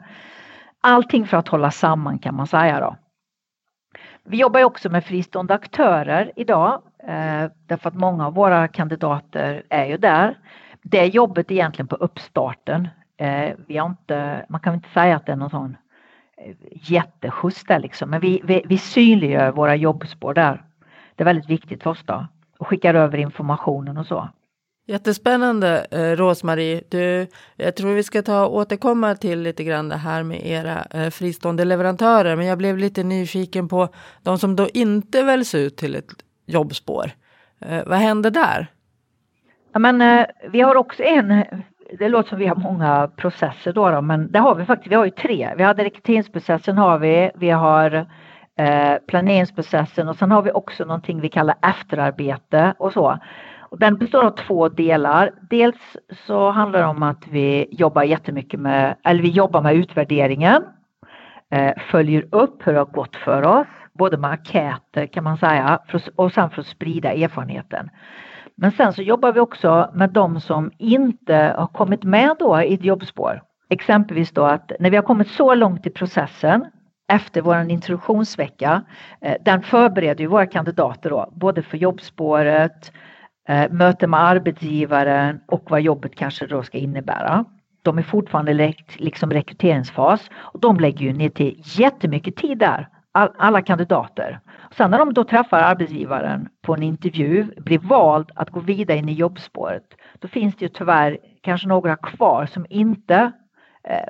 Allting 0.81 1.27
för 1.27 1.37
att 1.37 1.47
hålla 1.47 1.71
samman 1.71 2.19
kan 2.19 2.35
man 2.35 2.47
säga 2.47 2.79
då. 2.79 2.95
Vi 4.25 4.37
jobbar 4.37 4.63
också 4.63 4.89
med 4.89 5.05
fristående 5.05 5.53
aktörer 5.53 6.31
idag 6.35 6.81
eh, 7.07 7.51
därför 7.67 7.89
att 7.89 7.95
många 7.95 8.27
av 8.27 8.33
våra 8.33 8.67
kandidater 8.67 9.63
är 9.69 9.85
ju 9.85 9.97
där. 9.97 10.37
Det 10.83 11.05
jobbet 11.05 11.51
är 11.51 11.55
egentligen 11.55 11.87
på 11.87 11.95
uppstarten. 11.95 12.87
Eh, 13.17 13.51
vi 13.67 13.77
har 13.77 13.89
inte, 13.89 14.45
man 14.49 14.61
kan 14.61 14.73
inte 14.73 14.89
säga 14.89 15.15
att 15.15 15.25
det 15.25 15.31
är 15.31 15.35
någon 15.35 15.49
sån 15.49 15.77
eh, 16.37 16.55
jätteskjuts 16.71 17.63
där 17.63 17.79
liksom 17.79 18.09
men 18.09 18.19
vi, 18.19 18.41
vi, 18.43 18.61
vi 18.65 18.77
synliggör 18.77 19.51
våra 19.51 19.75
jobbspår 19.75 20.33
där. 20.33 20.63
Det 21.15 21.23
är 21.23 21.26
väldigt 21.26 21.49
viktigt 21.49 21.84
för 21.84 21.89
oss 21.89 22.04
då 22.06 22.28
och 22.63 22.67
skickar 22.67 22.93
över 22.93 23.17
informationen 23.17 23.97
och 23.97 24.06
så. 24.06 24.30
Jättespännande 24.88 25.86
eh, 25.91 26.15
Rosmarie. 26.15 26.82
Du, 26.89 27.28
jag 27.56 27.76
tror 27.76 27.93
vi 27.93 28.04
ska 28.04 28.21
ta 28.21 28.47
återkomma 28.47 29.15
till 29.15 29.41
lite 29.41 29.63
grann 29.63 29.89
det 29.89 29.95
här 29.95 30.23
med 30.23 30.45
era 30.45 30.86
eh, 30.91 31.10
fristående 31.10 31.65
leverantörer. 31.65 32.36
Men 32.36 32.45
jag 32.45 32.58
blev 32.58 32.78
lite 32.78 33.04
nyfiken 33.04 33.67
på 33.67 33.88
de 34.23 34.38
som 34.38 34.56
då 34.56 34.67
inte 34.73 35.23
väljs 35.23 35.56
ut 35.56 35.78
till 35.78 35.95
ett 35.95 36.10
jobbspår. 36.45 37.12
Eh, 37.60 37.84
vad 37.86 37.97
händer 37.97 38.32
där? 38.32 38.67
Ja, 39.73 39.80
men, 39.80 40.02
eh, 40.02 40.26
vi 40.52 40.62
har 40.62 40.76
också 40.76 41.04
en, 41.04 41.43
det 41.99 42.10
låter 42.10 42.30
som 42.30 42.39
vi 42.39 42.47
har 42.47 42.56
många 42.56 43.08
processer 43.08 43.73
då, 43.73 43.89
då 43.89 44.02
men 44.02 44.32
det 44.32 44.39
har 44.39 44.56
vi 44.56 44.65
faktiskt, 44.65 44.91
vi 44.91 44.95
har 44.95 45.06
ju 45.06 45.12
tre. 45.12 45.54
Vi 45.58 45.63
har 45.63 45.73
rekryteringsprocessen 45.73 46.78
har 46.78 46.99
vi, 46.99 47.32
vi 47.36 47.49
har 47.49 48.06
Eh, 48.57 48.97
planeringsprocessen 49.07 50.09
och 50.09 50.15
sen 50.15 50.31
har 50.31 50.41
vi 50.41 50.51
också 50.51 50.85
någonting 50.85 51.21
vi 51.21 51.29
kallar 51.29 51.55
efterarbete 51.61 52.73
och 52.77 52.93
så. 52.93 53.19
Och 53.59 53.79
den 53.79 53.97
består 53.97 54.25
av 54.25 54.29
två 54.29 54.69
delar. 54.69 55.31
Dels 55.49 55.97
så 56.27 56.49
handlar 56.49 56.79
det 56.79 56.85
om 56.85 57.03
att 57.03 57.27
vi 57.27 57.67
jobbar 57.71 58.03
jättemycket 58.03 58.59
med, 58.59 58.95
eller 59.03 59.21
vi 59.21 59.29
jobbar 59.29 59.61
med 59.61 59.75
utvärderingen, 59.75 60.63
eh, 61.51 61.73
följer 61.91 62.25
upp 62.31 62.67
hur 62.67 62.73
det 62.73 62.79
har 62.79 62.85
gått 62.85 63.15
för 63.15 63.45
oss, 63.45 63.67
både 63.93 64.17
med 64.17 64.31
enkäter 64.31 65.05
kan 65.05 65.23
man 65.23 65.37
säga 65.37 65.79
och 66.15 66.31
sen 66.31 66.49
för 66.49 66.61
att 66.61 66.67
sprida 66.67 67.13
erfarenheten. 67.13 67.89
Men 68.55 68.71
sen 68.71 68.93
så 68.93 69.01
jobbar 69.01 69.31
vi 69.31 69.39
också 69.39 69.91
med 69.93 70.09
de 70.09 70.39
som 70.39 70.71
inte 70.77 71.55
har 71.57 71.67
kommit 71.67 72.03
med 72.03 72.35
då 72.39 72.61
i 72.61 72.73
ett 72.73 72.83
jobbspår. 72.83 73.41
Exempelvis 73.69 74.31
då 74.31 74.43
att 74.43 74.71
när 74.79 74.89
vi 74.89 74.95
har 74.95 75.03
kommit 75.03 75.27
så 75.27 75.55
långt 75.55 75.87
i 75.87 75.89
processen 75.89 76.65
efter 77.07 77.41
vår 77.41 77.69
introduktionsvecka, 77.69 78.83
eh, 79.21 79.35
den 79.41 79.61
förbereder 79.61 80.21
ju 80.21 80.27
våra 80.27 80.45
kandidater 80.45 81.09
då, 81.09 81.29
både 81.35 81.63
för 81.63 81.77
jobbspåret, 81.77 82.91
eh, 83.47 83.71
möte 83.71 84.07
med 84.07 84.19
arbetsgivaren 84.19 85.39
och 85.47 85.71
vad 85.71 85.81
jobbet 85.81 86.15
kanske 86.15 86.47
då 86.47 86.63
ska 86.63 86.77
innebära. 86.77 87.45
De 87.81 87.97
är 87.97 88.03
fortfarande 88.03 88.73
liksom 88.97 89.31
rekryteringsfas 89.31 90.29
och 90.35 90.59
de 90.59 90.79
lägger 90.79 91.05
ju 91.05 91.13
ner 91.13 91.29
till 91.29 91.61
jättemycket 91.63 92.35
tid 92.35 92.57
där, 92.57 92.87
alla 93.13 93.61
kandidater. 93.61 94.39
Sen 94.77 94.91
när 94.91 94.97
de 94.97 95.13
då 95.13 95.23
träffar 95.23 95.57
arbetsgivaren 95.57 96.49
på 96.61 96.73
en 96.73 96.83
intervju, 96.83 97.47
blir 97.57 97.79
vald 97.79 98.31
att 98.35 98.49
gå 98.49 98.59
vidare 98.59 98.97
in 98.97 99.09
i 99.09 99.13
jobbspåret, 99.13 99.83
då 100.19 100.27
finns 100.27 100.55
det 100.55 100.65
ju 100.65 100.69
tyvärr 100.69 101.17
kanske 101.41 101.67
några 101.67 101.95
kvar 101.95 102.45
som 102.45 102.65
inte 102.69 103.31
eh, 103.87 104.07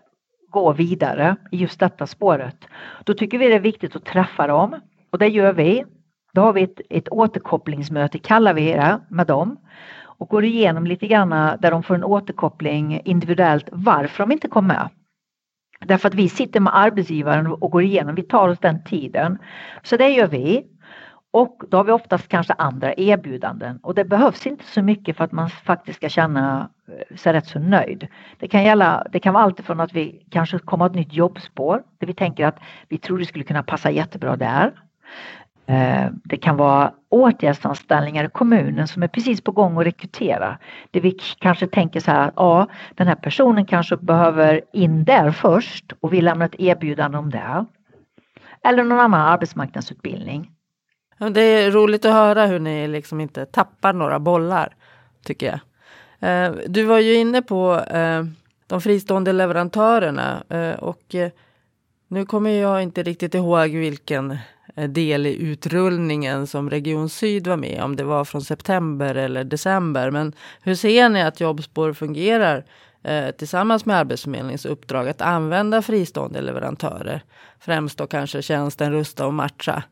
gå 0.53 0.73
vidare 0.73 1.35
i 1.51 1.57
just 1.57 1.79
detta 1.79 2.07
spåret. 2.07 2.65
Då 3.03 3.13
tycker 3.13 3.37
vi 3.37 3.47
det 3.47 3.55
är 3.55 3.59
viktigt 3.59 3.95
att 3.95 4.05
träffa 4.05 4.47
dem 4.47 4.75
och 5.11 5.19
det 5.19 5.27
gör 5.27 5.53
vi. 5.53 5.83
Då 6.33 6.41
har 6.41 6.53
vi 6.53 6.63
ett, 6.63 6.81
ett 6.89 7.09
återkopplingsmöte, 7.09 8.19
kallar 8.19 8.53
vi 8.53 8.73
det, 8.73 8.99
med 9.09 9.27
dem 9.27 9.57
och 9.95 10.29
går 10.29 10.43
igenom 10.43 10.85
lite 10.85 11.07
grann 11.07 11.29
där 11.59 11.71
de 11.71 11.83
får 11.83 11.95
en 11.95 12.03
återkoppling 12.03 13.01
individuellt 13.05 13.69
varför 13.71 14.23
de 14.23 14.31
inte 14.31 14.47
kom 14.47 14.67
med. 14.67 14.89
Därför 15.85 16.07
att 16.07 16.15
vi 16.15 16.29
sitter 16.29 16.59
med 16.59 16.77
arbetsgivaren 16.77 17.47
och 17.47 17.71
går 17.71 17.83
igenom, 17.83 18.15
vi 18.15 18.23
tar 18.23 18.49
oss 18.49 18.59
den 18.59 18.83
tiden. 18.83 19.37
Så 19.83 19.97
det 19.97 20.09
gör 20.09 20.27
vi. 20.27 20.63
Och 21.33 21.63
då 21.69 21.77
har 21.77 21.83
vi 21.83 21.91
oftast 21.91 22.27
kanske 22.27 22.53
andra 22.53 22.93
erbjudanden 22.93 23.77
och 23.77 23.95
det 23.95 24.05
behövs 24.05 24.47
inte 24.47 24.65
så 24.65 24.81
mycket 24.81 25.17
för 25.17 25.23
att 25.23 25.31
man 25.31 25.49
faktiskt 25.49 25.97
ska 25.97 26.09
känna 26.09 26.69
eh, 26.87 27.17
sig 27.17 27.33
rätt 27.33 27.47
så 27.47 27.59
nöjd. 27.59 28.07
Det 28.39 28.47
kan, 28.47 28.63
gälla, 28.63 29.07
det 29.11 29.19
kan 29.19 29.33
vara 29.33 29.43
allt 29.43 29.59
från 29.59 29.79
att 29.79 29.93
vi 29.93 30.25
kanske 30.29 30.59
kommer 30.59 30.85
ett 30.85 30.95
nytt 30.95 31.13
jobbspår 31.13 31.83
där 31.97 32.07
vi 32.07 32.13
tänker 32.13 32.45
att 32.45 32.59
vi 32.89 32.97
tror 32.97 33.17
det 33.17 33.25
skulle 33.25 33.43
kunna 33.43 33.63
passa 33.63 33.91
jättebra 33.91 34.35
där. 34.35 34.71
Eh, 35.65 36.05
det 36.23 36.37
kan 36.37 36.57
vara 36.57 36.93
åtgärdsanställningar 37.09 38.25
i 38.25 38.29
kommunen 38.29 38.87
som 38.87 39.03
är 39.03 39.07
precis 39.07 39.41
på 39.41 39.51
gång 39.51 39.77
att 39.77 39.85
rekrytera. 39.85 40.57
Det 40.91 40.99
vi 40.99 41.17
kanske 41.39 41.67
tänker 41.67 41.99
så 41.99 42.11
här, 42.11 42.31
ja 42.35 42.67
den 42.95 43.07
här 43.07 43.15
personen 43.15 43.65
kanske 43.65 43.97
behöver 43.97 44.61
in 44.73 45.03
där 45.03 45.31
först 45.31 45.93
och 45.99 46.13
vi 46.13 46.21
lämnar 46.21 46.45
ett 46.45 46.59
erbjudande 46.59 47.17
om 47.17 47.29
det. 47.29 47.65
Eller 48.63 48.83
någon 48.83 48.99
annan 48.99 49.21
arbetsmarknadsutbildning. 49.21 50.52
Det 51.31 51.41
är 51.41 51.71
roligt 51.71 52.05
att 52.05 52.13
höra 52.13 52.45
hur 52.45 52.59
ni 52.59 52.87
liksom 52.87 53.21
inte 53.21 53.45
tappar 53.45 53.93
några 53.93 54.19
bollar, 54.19 54.75
tycker 55.25 55.45
jag. 55.45 55.59
Eh, 56.29 56.55
du 56.67 56.83
var 56.83 56.99
ju 56.99 57.13
inne 57.13 57.41
på 57.41 57.79
eh, 57.79 58.23
de 58.67 58.81
fristående 58.81 59.33
leverantörerna 59.33 60.43
eh, 60.49 60.79
och 60.79 61.15
nu 62.07 62.25
kommer 62.25 62.49
jag 62.49 62.83
inte 62.83 63.03
riktigt 63.03 63.35
ihåg 63.35 63.69
vilken 63.69 64.37
del 64.75 65.25
i 65.25 65.35
utrullningen 65.35 66.47
som 66.47 66.69
Region 66.69 67.09
Syd 67.09 67.47
var 67.47 67.57
med 67.57 67.83
om 67.83 67.95
det 67.95 68.03
var 68.03 68.25
från 68.25 68.41
september 68.41 69.15
eller 69.15 69.43
december. 69.43 70.11
Men 70.11 70.33
hur 70.61 70.75
ser 70.75 71.09
ni 71.09 71.21
att 71.21 71.39
jobbspår 71.39 71.93
fungerar 71.93 72.65
eh, 73.03 73.31
tillsammans 73.31 73.85
med 73.85 73.97
Arbetsförmedlingens 73.97 74.65
uppdrag 74.65 75.09
att 75.09 75.21
använda 75.21 75.81
fristående 75.81 76.41
leverantörer? 76.41 77.23
Främst 77.59 77.97
då 77.97 78.07
kanske 78.07 78.41
tjänsten 78.41 78.91
Rusta 78.91 79.25
och 79.27 79.33
matcha. 79.33 79.83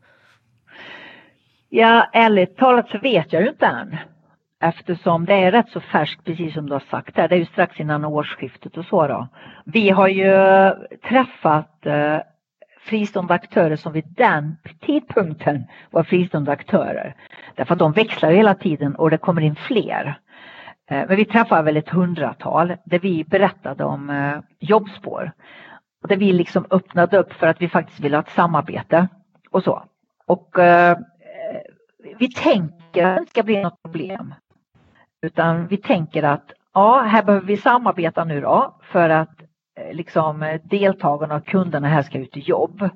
Ja, 1.73 2.10
ärligt 2.13 2.57
talat 2.57 2.89
så 2.89 2.97
vet 2.97 3.34
jag 3.34 3.41
ju 3.41 3.49
inte 3.49 3.65
än. 3.65 3.97
Eftersom 4.62 5.25
det 5.25 5.34
är 5.34 5.51
rätt 5.51 5.69
så 5.69 5.79
färskt 5.79 6.25
precis 6.25 6.53
som 6.53 6.65
du 6.65 6.73
har 6.73 6.84
sagt 6.91 7.17
här. 7.17 7.27
Det 7.27 7.36
är 7.36 7.39
ju 7.39 7.45
strax 7.45 7.79
innan 7.79 8.05
årsskiftet 8.05 8.77
och 8.77 8.86
så 8.86 9.07
då. 9.07 9.27
Vi 9.65 9.89
har 9.89 10.07
ju 10.07 10.31
träffat 11.10 11.86
eh, 11.86 12.17
fristående 12.79 13.34
aktörer 13.34 13.75
som 13.75 13.93
vid 13.93 14.05
den 14.07 14.57
tidpunkten 14.86 15.63
var 15.91 16.03
fristående 16.03 16.51
aktörer. 16.51 17.15
Därför 17.55 17.73
att 17.73 17.79
de 17.79 17.91
växlar 17.91 18.31
hela 18.31 18.55
tiden 18.55 18.95
och 18.95 19.10
det 19.10 19.17
kommer 19.17 19.41
in 19.41 19.55
fler. 19.55 20.19
Eh, 20.89 21.07
men 21.07 21.17
vi 21.17 21.25
träffade 21.25 21.63
väl 21.63 21.77
ett 21.77 21.89
hundratal 21.89 22.73
där 22.86 22.99
vi 22.99 23.23
berättade 23.23 23.84
om 23.84 24.10
eh, 24.10 24.39
jobbspår. 24.60 25.31
Och 26.03 26.07
där 26.07 26.17
vi 26.17 26.34
liksom 26.34 26.65
öppnade 26.69 27.17
upp 27.17 27.34
för 27.34 27.47
att 27.47 27.62
vi 27.62 27.69
faktiskt 27.69 27.99
vill 27.99 28.13
ha 28.13 28.21
ett 28.21 28.29
samarbete 28.29 29.07
och 29.51 29.63
så. 29.63 29.84
Och 30.25 30.60
eh, 30.60 30.97
vi 32.19 32.31
tänker 32.31 33.05
att 33.05 33.15
det 33.15 33.19
inte 33.19 33.29
ska 33.29 33.43
bli 33.43 33.61
något 33.61 33.83
problem. 33.83 34.33
Utan 35.21 35.67
vi 35.67 35.77
tänker 35.77 36.23
att 36.23 36.51
ja, 36.73 37.01
här 37.01 37.23
behöver 37.23 37.47
vi 37.47 37.57
samarbeta 37.57 38.23
nu 38.23 38.41
då 38.41 38.75
för 38.81 39.09
att 39.09 39.41
eh, 39.79 39.93
liksom 39.93 40.59
deltagarna 40.63 41.35
och 41.35 41.45
kunderna 41.45 41.87
här 41.87 42.01
ska 42.01 42.17
ut 42.17 42.37
i 42.37 42.39
jobb. 42.39 42.89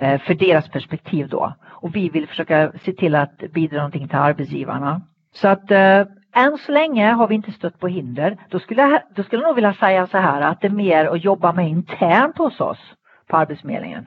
Eh, 0.00 0.20
för 0.20 0.34
deras 0.34 0.68
perspektiv 0.68 1.28
då. 1.28 1.54
Och 1.62 1.96
vi 1.96 2.08
vill 2.08 2.28
försöka 2.28 2.72
se 2.82 2.92
till 2.92 3.14
att 3.14 3.38
bidra 3.38 3.76
någonting 3.76 4.08
till 4.08 4.18
arbetsgivarna. 4.18 5.00
Så 5.34 5.48
att 5.48 5.70
eh, 5.70 6.06
än 6.36 6.58
så 6.66 6.72
länge 6.72 7.10
har 7.10 7.28
vi 7.28 7.34
inte 7.34 7.52
stött 7.52 7.78
på 7.78 7.88
hinder. 7.88 8.36
Då 8.48 8.58
skulle, 8.58 8.82
jag, 8.82 9.00
då 9.14 9.22
skulle 9.22 9.42
jag 9.42 9.48
nog 9.48 9.54
vilja 9.54 9.74
säga 9.74 10.06
så 10.06 10.18
här 10.18 10.40
att 10.40 10.60
det 10.60 10.66
är 10.66 10.70
mer 10.70 11.06
att 11.06 11.24
jobba 11.24 11.52
med 11.52 11.68
internt 11.68 12.38
hos 12.38 12.60
oss 12.60 12.78
på 13.26 13.36
Arbetsförmedlingen. 13.36 14.06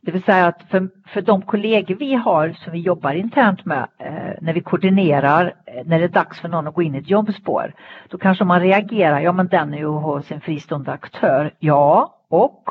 Det 0.00 0.12
vill 0.12 0.22
säga 0.22 0.46
att 0.46 0.62
för, 0.70 0.88
för 1.06 1.22
de 1.22 1.42
kollegor 1.42 1.94
vi 1.94 2.14
har 2.14 2.52
som 2.52 2.72
vi 2.72 2.78
jobbar 2.78 3.12
internt 3.12 3.64
med 3.64 3.86
eh, 3.98 4.32
när 4.40 4.52
vi 4.52 4.60
koordinerar 4.60 5.54
eh, 5.66 5.84
när 5.84 5.98
det 5.98 6.04
är 6.04 6.08
dags 6.08 6.40
för 6.40 6.48
någon 6.48 6.66
att 6.66 6.74
gå 6.74 6.82
in 6.82 6.94
i 6.94 6.98
ett 6.98 7.10
jobbspår. 7.10 7.74
Då 8.08 8.18
kanske 8.18 8.44
man 8.44 8.60
reagerar, 8.60 9.20
ja 9.20 9.32
men 9.32 9.48
den 9.48 9.74
är 9.74 9.78
ju 9.78 9.86
hos 9.86 10.30
en 10.30 10.40
fristående 10.40 10.92
aktör. 10.92 11.54
Ja, 11.58 12.14
och 12.30 12.70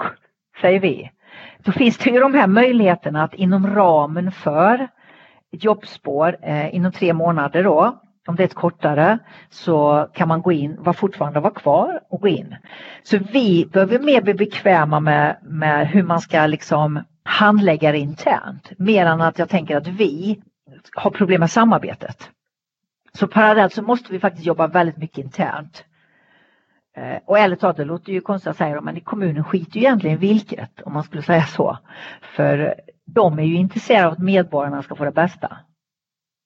säger 0.62 0.80
vi. 0.80 1.12
Då 1.64 1.72
finns 1.72 1.98
det 1.98 2.10
ju 2.10 2.20
de 2.20 2.34
här 2.34 2.48
möjligheterna 2.48 3.24
att 3.24 3.34
inom 3.34 3.76
ramen 3.76 4.32
för 4.32 4.88
ett 5.54 5.64
jobbspår 5.64 6.38
eh, 6.42 6.76
inom 6.76 6.92
tre 6.92 7.14
månader 7.14 7.64
då 7.64 8.02
om 8.28 8.36
det 8.36 8.44
är 8.44 8.48
ett 8.48 8.54
kortare 8.54 9.20
så 9.50 10.08
kan 10.14 10.28
man 10.28 10.42
gå 10.42 10.52
in, 10.52 10.76
var 10.80 10.94
fortfarande 10.94 11.40
vara 11.40 11.54
kvar 11.54 12.00
och 12.10 12.22
gå 12.22 12.28
in. 12.28 12.56
Så 13.04 13.18
vi 13.18 13.70
behöver 13.74 14.00
mer 14.00 14.22
bli 14.22 14.34
bekväma 14.34 15.00
med, 15.00 15.38
med 15.42 15.88
hur 15.88 16.04
man 16.04 16.20
ska 16.20 16.46
liksom 16.46 17.04
handläggare 17.28 17.98
internt. 17.98 18.72
Mer 18.80 19.06
än 19.06 19.22
att 19.22 19.40
jag 19.40 19.50
tänker 19.50 19.78
att 19.78 19.88
vi 19.88 20.42
har 20.96 21.12
problem 21.12 21.40
med 21.40 21.52
samarbetet. 21.52 22.30
Så 23.14 23.28
parallellt 23.28 23.74
så 23.74 23.82
måste 23.82 24.14
vi 24.14 24.20
faktiskt 24.20 24.46
jobba 24.46 24.68
väldigt 24.68 24.98
mycket 24.98 25.18
internt. 25.18 25.86
Eh, 26.98 27.18
och 27.26 27.40
ärligt 27.40 27.60
talat, 27.60 27.78
det 27.78 27.86
låter 27.86 28.14
ju 28.14 28.22
konstigt 28.22 28.48
att 28.48 28.58
säga 28.58 28.76
det, 28.76 28.82
men 28.82 28.98
i 28.98 29.00
kommunen 29.00 29.44
skiter 29.44 29.76
ju 29.76 29.82
egentligen 29.82 30.18
vilket 30.18 30.82
om 30.82 30.94
man 30.94 31.04
skulle 31.04 31.22
säga 31.22 31.44
så. 31.44 31.78
För 32.22 32.76
de 33.06 33.40
är 33.40 33.44
ju 33.44 33.56
intresserade 33.56 34.08
av 34.08 34.14
att 34.14 34.20
medborgarna 34.20 34.84
ska 34.84 34.96
få 34.96 35.06
det 35.06 35.12
bästa. 35.12 35.58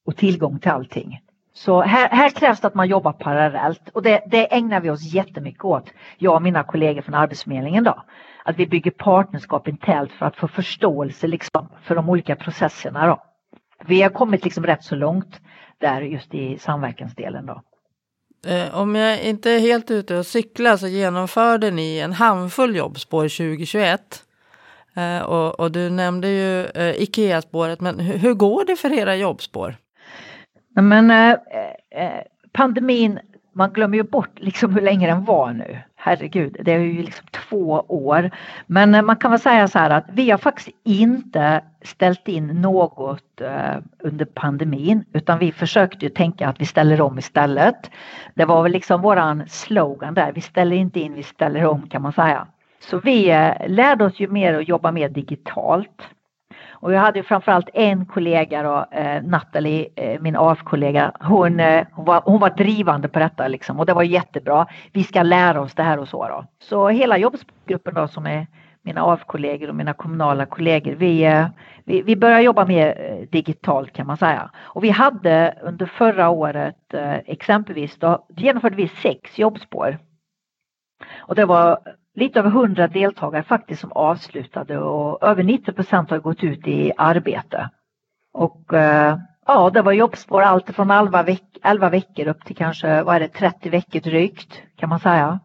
Och 0.06 0.18
tillgång 0.18 0.60
till 0.60 0.72
allting. 0.72 1.20
Så 1.54 1.82
här, 1.82 2.10
här 2.10 2.30
krävs 2.30 2.60
det 2.60 2.68
att 2.68 2.76
man 2.76 2.88
jobbar 2.88 3.14
parallellt 3.14 3.90
och 3.90 4.04
det, 4.04 4.24
det 4.28 4.54
ägnar 4.54 4.80
vi 4.80 4.90
oss 4.90 5.14
jättemycket 5.14 5.64
åt, 5.64 5.90
jag 6.18 6.36
och 6.36 6.42
mina 6.42 6.64
kollegor 6.64 7.02
från 7.02 7.16
Arbetsförmedlingen. 7.16 7.84
Då. 7.84 8.04
Att 8.44 8.60
vi 8.60 8.68
bygger 8.68 8.92
partnerskap 8.92 9.68
internt 9.68 10.12
för 10.12 10.26
att 10.26 10.36
få 10.36 10.48
förståelse 10.48 11.28
liksom, 11.28 11.70
för 11.84 11.96
de 11.96 12.10
olika 12.10 12.36
processerna. 12.36 13.08
Då. 13.08 13.24
Vi 13.86 14.02
har 14.02 14.10
kommit 14.10 14.44
liksom 14.44 14.66
rätt 14.66 14.84
så 14.84 14.96
långt 14.96 15.40
där 15.78 16.02
just 16.02 16.34
i 16.34 16.58
samverkansdelen. 16.58 17.46
Då. 17.46 17.62
Eh, 18.48 18.80
om 18.82 18.96
jag 18.96 19.24
inte 19.24 19.52
är 19.52 19.60
helt 19.60 19.92
ute 19.92 20.18
och 20.18 20.26
cyklar 20.26 20.78
så 20.78 20.88
genomförde 20.88 21.72
ni 21.72 22.00
en 22.00 22.14
handfull 22.14 22.76
jobbspår 22.76 23.24
2021. 23.24 24.24
Eh, 24.96 25.22
och, 25.22 25.60
och, 25.60 25.72
du 25.72 25.90
nämnde 25.90 26.28
ju 26.28 26.66
eh, 26.66 27.02
Ikea-spåret, 27.02 27.82
men 27.82 28.00
hur, 28.00 28.18
hur 28.18 28.34
går 28.34 28.66
det 28.66 28.76
för 28.76 28.94
era 28.94 29.16
jobbspår? 29.16 29.76
Men, 30.76 31.12
eh, 31.12 31.32
eh, 31.90 32.22
pandemin, 32.54 33.20
man 33.56 33.74
glömmer 33.74 33.98
ju 33.98 34.04
bort 34.04 34.40
liksom 34.40 34.74
hur 34.74 34.82
länge 34.82 35.08
den 35.08 35.26
var 35.26 35.54
nu. 35.54 35.80
Herregud, 36.04 36.58
det 36.60 36.72
är 36.72 36.80
ju 36.80 37.04
liksom 37.04 37.26
två 37.32 37.86
år. 37.88 38.32
Men 38.66 38.96
eh, 38.96 39.02
man 39.02 39.16
kan 39.16 39.32
väl 39.32 39.40
säga 39.40 39.68
så 39.68 39.80
här 39.80 39.90
att 39.90 40.06
vi 40.14 40.32
har 40.32 40.38
faktiskt 40.38 40.70
inte 40.84 41.64
ställt 41.82 42.28
in 42.28 42.48
något 42.48 43.42
eh, 43.42 43.76
under 44.00 44.26
pandemin 44.26 45.06
utan 45.14 45.40
vi 45.40 45.52
försökte 45.52 46.06
ju 46.06 46.10
tänka 46.10 46.48
att 46.48 46.62
vi 46.62 46.66
ställer 46.66 47.02
om 47.02 47.20
istället. 47.20 47.92
Det 48.34 48.46
var 48.46 48.64
väl 48.64 48.72
liksom 48.72 49.02
våran 49.02 49.44
slogan 49.48 50.14
där, 50.14 50.32
vi 50.32 50.42
ställer 50.42 50.76
inte 50.76 51.00
in, 51.00 51.14
vi 51.14 51.24
ställer 51.24 51.66
om 51.66 51.90
kan 51.90 52.02
man 52.02 52.14
säga. 52.14 52.48
Så 52.80 53.00
vi 53.00 53.30
eh, 53.30 53.54
lärde 53.68 54.06
oss 54.06 54.20
ju 54.20 54.28
mer 54.28 54.54
att 54.54 54.68
jobba 54.68 54.92
mer 54.92 55.10
digitalt. 55.10 56.02
Och 56.82 56.94
jag 56.94 57.00
hade 57.00 57.24
framförallt 57.24 57.70
en 57.74 58.06
kollega 58.06 58.64
då, 58.64 58.86
eh, 58.98 59.24
Nathalie, 59.24 59.88
eh, 59.96 60.22
min 60.22 60.36
AF-kollega, 60.36 61.12
hon, 61.20 61.60
eh, 61.60 61.88
hon, 61.92 62.06
var, 62.06 62.22
hon 62.26 62.40
var 62.40 62.50
drivande 62.50 63.08
på 63.08 63.20
detta 63.20 63.48
liksom 63.48 63.80
och 63.80 63.86
det 63.86 63.94
var 63.94 64.04
jättebra. 64.04 64.68
Vi 64.92 65.04
ska 65.04 65.24
lära 65.24 65.62
oss 65.62 65.74
det 65.74 65.84
här 65.84 65.98
och 65.98 66.08
så 66.08 66.28
då. 66.28 66.46
Så 66.60 66.90
hela 66.90 67.18
jobbgruppen 67.18 67.94
då 67.94 68.08
som 68.08 68.26
är 68.26 68.48
mina 68.82 69.04
AF-kollegor 69.04 69.70
och 69.70 69.76
mina 69.76 69.94
kommunala 69.94 70.46
kollegor, 70.46 70.92
vi, 70.96 71.24
eh, 71.24 71.48
vi, 71.86 72.02
vi 72.02 72.16
börjar 72.16 72.40
jobba 72.40 72.66
mer 72.66 72.88
eh, 73.00 73.30
digitalt 73.30 73.94
kan 73.94 74.08
man 74.08 74.18
säga. 74.18 74.52
Och 74.56 74.84
vi 74.84 74.90
hade 74.90 75.58
under 75.62 75.86
förra 75.86 76.30
året 76.30 76.94
eh, 76.94 77.16
exempelvis, 77.16 77.98
då 77.98 78.26
genomförde 78.38 78.76
vi 78.76 78.88
sex 78.88 79.40
jobbspår. 79.40 79.98
Och 81.18 81.36
det 81.36 81.46
var 81.46 81.80
lite 82.16 82.40
över 82.40 82.50
100 82.50 82.88
deltagare 82.88 83.44
faktiskt 83.44 83.82
som 83.82 83.92
avslutade 83.92 84.80
och 84.80 85.24
över 85.24 85.44
90 85.44 85.74
procent 85.74 86.10
har 86.10 86.20
gått 86.20 86.44
ut 86.44 86.68
i 86.68 86.92
arbete. 86.98 87.70
Och 88.34 88.74
eh, 88.74 89.18
ja, 89.46 89.70
det 89.70 89.82
var 89.82 89.92
jobbspår 89.92 90.42
allt 90.42 90.76
från 90.76 90.92
11, 90.92 91.24
veck 91.24 91.58
11 91.64 91.90
veckor 91.90 92.28
upp 92.28 92.46
till 92.46 92.56
kanske, 92.56 93.04
vad 93.04 93.16
är 93.16 93.20
det, 93.20 93.28
30 93.28 93.70
veckor 93.70 94.00
drygt 94.00 94.62
kan 94.78 94.90
man 94.90 95.00
säga. 95.00 95.40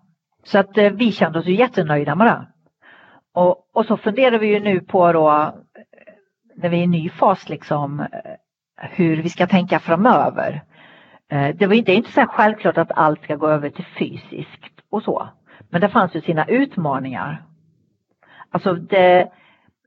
Så 0.45 0.59
att 0.59 0.79
eh, 0.79 0.91
vi 0.91 1.13
kände 1.13 1.39
oss 1.39 1.47
ju 1.47 1.55
jättenöjda 1.55 2.15
med 2.15 2.27
det. 2.27 2.47
Och, 3.35 3.71
och 3.75 3.87
så 3.87 3.97
funderar 3.97 4.39
vi 4.39 4.47
ju 4.47 4.61
nu 4.61 4.81
på 4.81 5.13
då, 5.13 5.31
eh, 5.31 5.53
när 6.57 6.69
vi 6.69 6.77
är 6.77 6.81
i 6.81 6.85
en 6.85 6.91
ny 6.91 7.11
fas 7.11 7.49
liksom, 7.49 8.01
eh, 8.01 8.07
hur 8.77 9.23
vi 9.23 9.29
ska 9.29 9.47
tänka 9.47 9.81
framöver. 9.81 10.63
Eh, 11.31 11.57
det, 11.57 11.67
var, 11.67 11.75
det 11.75 11.93
är 11.93 11.97
inte 11.97 12.13
så 12.13 12.27
självklart 12.27 12.79
att 12.79 12.93
allt 12.93 13.23
ska 13.23 13.37
gå 13.37 13.49
över 13.49 13.71
till 13.71 13.85
fysiskt 13.99 14.81
och 14.91 15.03
så. 15.03 15.29
Men 15.71 15.81
det 15.81 15.89
fanns 15.89 16.17
ju 16.17 16.21
sina 16.21 16.45
utmaningar. 16.45 17.43
Alltså 18.51 18.73
det, 18.73 19.29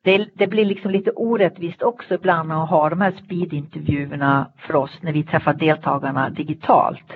det, 0.03 0.27
det, 0.33 0.47
blir 0.47 0.65
liksom 0.65 0.91
lite 0.91 1.11
orättvist 1.11 1.81
också 1.81 2.13
ibland 2.13 2.51
att 2.51 2.69
ha 2.69 2.89
de 2.89 3.01
här 3.01 3.11
speedintervjuerna 3.11 4.51
för 4.57 4.75
oss 4.75 4.99
när 5.01 5.13
vi 5.13 5.23
träffar 5.23 5.53
deltagarna 5.53 6.29
digitalt. 6.29 7.13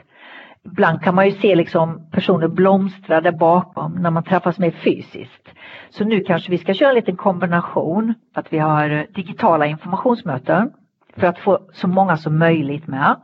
Ibland 0.66 1.02
kan 1.02 1.16
man 1.16 1.26
ju 1.26 1.32
se 1.32 1.56
liksom 1.56 2.10
personer 2.12 2.48
blomstra 2.48 3.22
där 3.22 3.32
bakom 3.32 3.92
när 3.92 4.12
man 4.12 4.24
träffas 4.24 4.60
mer 4.60 4.72
fysiskt. 4.72 5.50
Så 5.90 6.04
nu 6.04 6.20
kanske 6.20 6.52
vi 6.52 6.58
ska 6.58 6.74
köra 6.74 6.90
en 6.90 6.96
liten 6.96 7.18
kombination, 7.18 8.14
att 8.34 8.54
vi 8.54 8.58
har 8.58 9.08
digitala 9.14 9.66
informationsmöten 9.66 10.72
för 11.18 11.28
att 11.28 11.40
få 11.40 11.60
så 11.74 11.88
många 11.88 12.18
som 12.18 12.38
möjligt 12.38 12.88
med. 12.88 13.16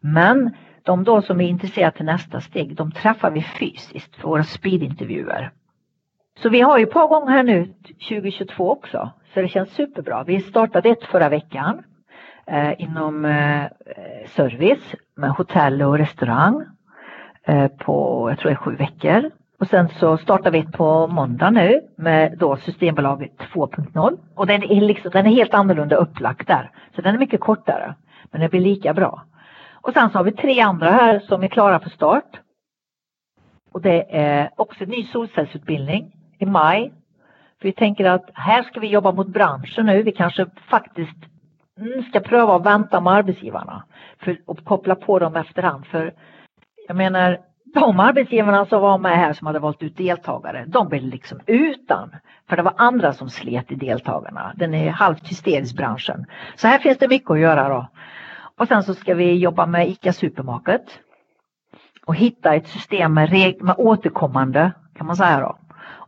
Men 0.00 0.50
de 0.84 1.04
då 1.04 1.22
som 1.22 1.40
är 1.40 1.48
intresserade 1.48 1.96
till 1.96 2.04
nästa 2.04 2.40
steg, 2.40 2.76
de 2.76 2.92
träffar 2.92 3.30
vi 3.30 3.42
fysiskt 3.42 4.16
för 4.16 4.28
våra 4.28 4.42
speedintervjuer. 4.42 5.50
Så 6.42 6.48
vi 6.48 6.60
har 6.60 6.78
ju 6.78 6.84
ett 6.84 6.92
par 6.92 7.08
gånger 7.08 7.32
här 7.32 7.42
nu 7.42 7.74
2022 8.08 8.70
också, 8.70 9.10
så 9.34 9.40
det 9.40 9.48
känns 9.48 9.70
superbra. 9.70 10.24
Vi 10.24 10.40
startade 10.40 10.88
ett 10.88 11.04
förra 11.04 11.28
veckan 11.28 11.82
eh, 12.46 12.80
inom 12.82 13.24
eh, 13.24 13.64
service 14.26 14.94
med 15.16 15.30
hotell 15.30 15.82
och 15.82 15.98
restaurang 15.98 16.64
eh, 17.46 17.68
på, 17.68 18.26
jag 18.30 18.38
tror 18.38 18.50
det 18.50 18.54
är 18.54 18.56
sju 18.56 18.76
veckor. 18.76 19.30
Och 19.60 19.66
sen 19.66 19.88
så 19.88 20.16
startar 20.16 20.50
vi 20.50 20.58
ett 20.58 20.72
på 20.72 21.06
måndag 21.06 21.50
nu 21.50 21.80
med 21.96 22.38
då 22.38 22.56
Systembolaget 22.56 23.38
2.0 23.54 24.18
och 24.34 24.46
den 24.46 24.62
är, 24.62 24.80
liksom, 24.80 25.10
den 25.10 25.26
är 25.26 25.30
helt 25.30 25.54
annorlunda 25.54 25.96
upplagt 25.96 26.46
där. 26.46 26.70
Så 26.96 27.02
den 27.02 27.14
är 27.14 27.18
mycket 27.18 27.40
kortare 27.40 27.94
men 28.30 28.40
det 28.40 28.48
blir 28.48 28.60
lika 28.60 28.94
bra. 28.94 29.22
Och 29.84 29.92
sen 29.92 30.10
så 30.10 30.18
har 30.18 30.24
vi 30.24 30.32
tre 30.32 30.60
andra 30.60 30.90
här 30.90 31.20
som 31.20 31.42
är 31.42 31.48
klara 31.48 31.80
för 31.80 31.90
start. 31.90 32.40
Och 33.72 33.80
det 33.80 34.16
är 34.16 34.50
också 34.56 34.84
en 34.84 34.90
ny 34.90 35.04
solcellsutbildning 35.04 36.12
i 36.38 36.46
maj. 36.46 36.92
För 37.60 37.68
vi 37.68 37.72
tänker 37.72 38.04
att 38.04 38.30
här 38.34 38.62
ska 38.62 38.80
vi 38.80 38.86
jobba 38.86 39.12
mot 39.12 39.28
branschen 39.28 39.86
nu. 39.86 40.02
Vi 40.02 40.12
kanske 40.12 40.46
faktiskt 40.70 41.16
mm, 41.80 42.02
ska 42.02 42.20
pröva 42.20 42.56
att 42.56 42.66
vänta 42.66 43.00
med 43.00 43.12
arbetsgivarna 43.12 43.84
för 44.18 44.38
att 44.46 44.64
koppla 44.64 44.94
på 44.94 45.18
dem 45.18 45.36
efterhand. 45.36 45.86
För 45.86 46.14
jag 46.88 46.96
menar, 46.96 47.38
de 47.74 48.00
arbetsgivarna 48.00 48.66
som 48.66 48.80
var 48.80 48.98
med 48.98 49.16
här 49.16 49.32
som 49.32 49.46
hade 49.46 49.58
valt 49.58 49.82
ut 49.82 49.96
deltagare, 49.96 50.64
de 50.66 50.88
blev 50.88 51.02
liksom 51.02 51.40
utan. 51.46 52.10
För 52.48 52.56
det 52.56 52.62
var 52.62 52.74
andra 52.76 53.12
som 53.12 53.30
slet 53.30 53.72
i 53.72 53.74
deltagarna. 53.74 54.52
Den 54.56 54.74
är 54.74 54.90
halvt 54.90 55.28
hysterisk 55.28 55.76
branschen. 55.76 56.26
Så 56.56 56.68
här 56.68 56.78
finns 56.78 56.98
det 56.98 57.08
mycket 57.08 57.30
att 57.30 57.38
göra 57.38 57.68
då. 57.68 57.88
Och 58.58 58.68
sen 58.68 58.82
så 58.82 58.94
ska 58.94 59.14
vi 59.14 59.34
jobba 59.34 59.66
med 59.66 59.88
ICA 59.88 60.12
Supermarket 60.12 61.00
och 62.06 62.14
hitta 62.14 62.54
ett 62.54 62.68
system 62.68 63.14
med, 63.14 63.56
med 63.60 63.74
återkommande 63.78 64.72
kan 64.96 65.06
man 65.06 65.16
säga 65.16 65.40
då. 65.40 65.58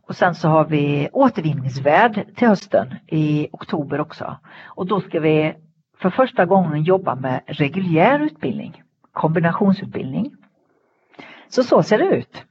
Och 0.07 0.15
sen 0.15 0.35
så 0.35 0.47
har 0.47 0.65
vi 0.65 1.09
återvinningsvärd 1.11 2.35
till 2.35 2.47
hösten 2.47 2.95
i 3.07 3.47
oktober 3.51 3.99
också. 3.99 4.37
Och 4.65 4.87
då 4.87 5.01
ska 5.01 5.19
vi 5.19 5.55
för 6.01 6.09
första 6.09 6.45
gången 6.45 6.83
jobba 6.83 7.15
med 7.15 7.41
reguljär 7.47 8.19
utbildning, 8.19 8.83
kombinationsutbildning. 9.13 10.35
Så 11.49 11.63
så 11.63 11.83
ser 11.83 11.97
det 11.97 12.05
ut. 12.05 12.43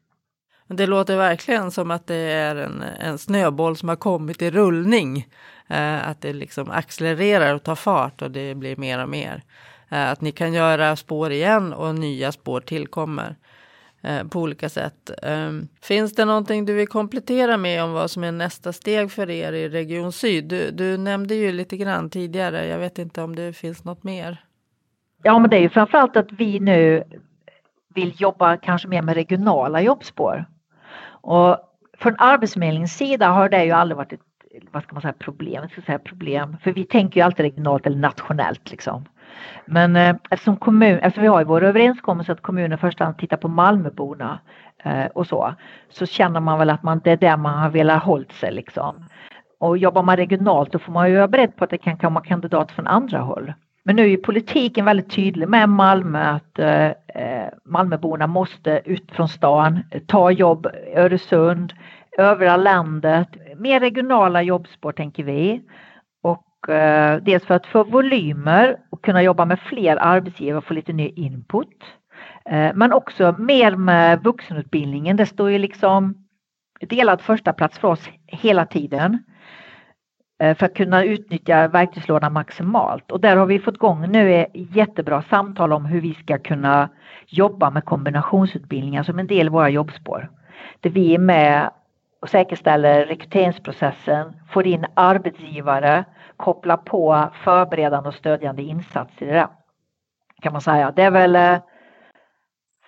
Det 0.69 0.87
låter 0.87 1.17
verkligen 1.17 1.71
som 1.71 1.91
att 1.91 2.07
det 2.07 2.33
är 2.33 2.57
en, 2.57 2.83
en 2.83 3.19
snöboll 3.19 3.77
som 3.77 3.89
har 3.89 3.97
kommit 3.97 4.43
i 4.43 4.51
rullning. 4.51 5.27
Eh, 5.69 6.09
att 6.09 6.21
det 6.21 6.33
liksom 6.33 6.71
accelererar 6.71 7.55
och 7.55 7.63
tar 7.63 7.75
fart 7.75 8.23
och 8.23 8.31
det 8.31 8.55
blir 8.55 8.77
mer 8.77 9.03
och 9.03 9.09
mer. 9.09 9.43
Eh, 9.91 10.11
att 10.11 10.21
ni 10.21 10.33
kan 10.33 10.53
göra 10.53 10.97
spår 10.97 11.33
igen 11.33 11.73
och 11.73 11.95
nya 11.95 12.33
spår 12.33 12.61
tillkommer 12.61 13.37
eh, 14.03 14.27
på 14.29 14.41
olika 14.41 14.69
sätt. 14.69 15.11
Eh, 15.23 15.51
finns 15.83 16.15
det 16.15 16.25
någonting 16.25 16.65
du 16.65 16.75
vill 16.75 16.89
komplettera 16.89 17.57
med 17.57 17.85
om 17.85 17.93
vad 17.93 18.11
som 18.11 18.25
är 18.25 18.33
nästa 18.33 18.73
steg 18.73 19.13
för 19.13 19.31
er 19.31 19.53
i 19.53 19.69
Region 19.69 20.13
Syd? 20.13 20.45
Du, 20.45 20.71
du 20.71 20.97
nämnde 20.97 21.35
ju 21.35 21.53
lite 21.53 21.77
grann 21.77 22.11
tidigare. 22.11 22.67
Jag 22.67 22.79
vet 22.79 22.99
inte 22.99 23.23
om 23.23 23.37
det 23.37 23.53
finns 23.53 23.85
något 23.85 24.05
mer. 24.05 24.45
Ja, 25.23 25.39
men 25.39 25.51
det 25.51 25.57
är 25.57 25.61
ju 25.61 25.69
framförallt 25.69 26.17
att 26.17 26.33
vi 26.33 26.61
nu 26.61 27.05
vill 27.95 28.15
jobba 28.17 28.57
kanske 28.57 28.89
mer 28.89 29.03
med 29.03 29.15
regionala 29.15 29.81
jobbspår. 29.81 30.45
Och 31.21 31.57
från 31.99 32.15
Arbetsförmedlingens 32.19 32.97
sida 32.97 33.29
har 33.29 33.49
det 33.49 33.65
ju 33.65 33.71
aldrig 33.71 33.97
varit 33.97 34.13
ett 34.13 34.21
vad 34.71 34.83
ska 34.83 34.95
man 34.95 35.03
säga, 35.03 35.13
problem, 35.13 35.63
jag 35.63 35.71
ska 35.71 35.83
säga 35.83 35.99
problem, 35.99 36.57
för 36.63 36.73
vi 36.73 36.85
tänker 36.85 37.21
ju 37.21 37.25
alltid 37.25 37.45
regionalt 37.45 37.87
eller 37.87 37.97
nationellt 37.97 38.71
liksom. 38.71 39.05
Men 39.65 39.97
eh, 39.97 40.17
eftersom, 40.31 40.57
kommun, 40.57 40.99
eftersom 40.99 41.23
vi 41.23 41.29
har 41.29 41.41
i 41.41 41.45
vår 41.45 41.65
överenskommelse 41.65 42.33
att 42.33 42.43
kommunen 42.43 42.73
i 42.73 42.77
första 42.77 43.05
hand 43.05 43.19
tittar 43.19 43.37
på 43.37 43.49
Malmöborna 43.49 44.39
eh, 44.85 45.07
och 45.07 45.27
så, 45.27 45.55
så 45.89 46.07
känner 46.07 46.41
man 46.41 46.59
väl 46.59 46.71
att 46.71 46.83
man, 46.83 47.01
det 47.05 47.11
är 47.11 47.17
där 47.17 47.37
man 47.37 47.59
har 47.59 47.71
velat 47.71 48.03
hålla 48.03 48.29
sig 48.41 48.53
liksom. 48.53 49.05
Och 49.61 49.79
jobbar 49.79 50.03
man 50.03 50.17
regionalt 50.17 50.73
då 50.73 50.79
får 50.79 50.93
man 50.93 51.11
ju 51.11 51.17
vara 51.17 51.29
beredd 51.29 51.57
på 51.57 51.65
att 51.65 51.71
det 51.71 51.79
kan 51.79 51.99
komma 51.99 52.21
kandidater 52.21 52.75
från 52.75 52.87
andra 52.87 53.19
håll. 53.19 53.53
Men 53.85 53.97
nu 53.97 54.03
är 54.03 54.09
ju 54.09 54.17
politiken 54.17 54.85
väldigt 54.85 55.11
tydlig 55.11 55.49
med 55.49 55.69
Malmö 55.69 56.19
att 56.19 56.59
eh, 56.59 56.87
eh 56.87 57.49
Malmöborna 57.65 58.27
måste 58.27 58.83
ut 58.85 59.13
från 59.13 59.29
stan, 59.29 59.83
ta 60.07 60.31
jobb 60.31 60.67
i 60.67 60.97
Öresund, 60.97 61.73
övriga 62.19 62.57
landet, 62.57 63.29
mer 63.57 63.81
regionala 63.81 64.43
jobbspår 64.43 64.93
tänker 64.93 65.23
vi. 65.25 65.63
Eh, 66.69 67.17
dels 67.17 67.45
för 67.45 67.55
att 67.55 67.67
få 67.67 67.85
volymer 67.85 68.77
och 68.91 69.05
kunna 69.05 69.23
jobba 69.23 69.45
med 69.45 69.61
fler 69.61 69.97
arbetsgivare 70.01 70.59
och 70.59 70.65
få 70.65 70.75
lite 70.75 70.93
ny 70.93 71.09
input. 71.09 71.85
Eh, 72.45 72.71
men 72.75 72.93
också 72.93 73.35
mer 73.39 73.77
med 73.77 74.23
vuxenutbildningen. 74.23 75.17
Det 75.17 75.27
står 75.27 75.51
ju 75.51 75.59
liksom 75.59 76.15
delad 76.81 77.21
första 77.21 77.53
plats 77.53 77.79
för 77.79 77.89
oss 77.89 78.09
hela 78.27 78.67
tiden 78.67 79.23
eh, 80.43 80.57
för 80.57 80.67
att 80.67 80.75
kunna 80.75 81.05
utnyttja 81.05 81.69
verktygslådan 81.69 82.33
maximalt. 82.33 83.11
Och 83.11 83.21
där 83.21 83.37
har 83.37 83.47
vi 83.47 83.59
fått 83.59 83.75
igång 83.75 84.09
nu 84.09 84.47
jättebra 84.55 85.23
samtal 85.23 85.73
om 85.73 85.85
hur 85.85 86.01
vi 86.01 86.15
ska 86.15 86.39
kunna 86.39 86.89
jobba 87.27 87.71
med 87.71 87.85
kombinationsutbildningar 87.85 89.03
som 89.03 89.19
en 89.19 89.27
del 89.27 89.47
i 89.47 89.51
våra 89.51 89.71
jobbspår. 89.71 90.31
Där 90.81 90.91
vi 90.91 91.15
är 91.15 91.19
med 91.19 91.71
och 92.23 92.29
säkerställer 92.29 93.07
rekryteringsprocessen, 93.07 94.33
får 94.51 94.67
in 94.67 94.87
arbetsgivare 94.95 96.05
koppla 96.37 96.77
på 96.77 97.29
förberedande 97.45 98.09
och 98.09 98.15
stödjande 98.15 98.63
insatser 98.63 99.27
i 99.27 99.33
det. 99.33 99.49
Kan 100.43 100.53
man 100.53 100.63
säga. 100.63 100.93
Det 100.97 101.03
är 101.03 101.11
väl 101.11 101.37
eh, 101.37 101.59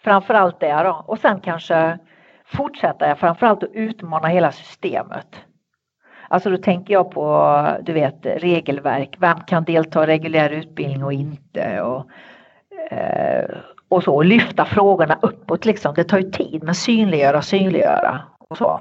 framförallt 0.02 0.60
det 0.60 0.82
då. 0.82 1.04
Och 1.06 1.18
sen 1.18 1.40
kanske 1.40 1.98
fortsätta 2.44 3.16
framförallt 3.16 3.62
att 3.62 3.70
utmana 3.72 4.28
hela 4.28 4.52
systemet. 4.52 5.44
Alltså 6.28 6.50
då 6.50 6.56
tänker 6.56 6.94
jag 6.94 7.10
på, 7.10 7.66
du 7.82 7.92
vet, 7.92 8.26
regelverk. 8.26 9.16
Vem 9.18 9.40
kan 9.40 9.64
delta 9.64 10.04
i 10.04 10.06
reguljär 10.06 10.50
utbildning 10.50 11.04
och 11.04 11.12
inte? 11.12 11.82
Och, 11.82 12.06
eh, 12.90 13.50
och 13.88 14.02
så 14.02 14.14
och 14.14 14.24
lyfta 14.24 14.64
frågorna 14.64 15.18
uppåt 15.22 15.64
liksom. 15.64 15.94
Det 15.94 16.04
tar 16.04 16.18
ju 16.18 16.30
tid 16.30 16.62
men 16.62 16.74
synliggöra, 16.74 17.42
synliggöra 17.42 18.20
och 18.48 18.56
så. 18.58 18.80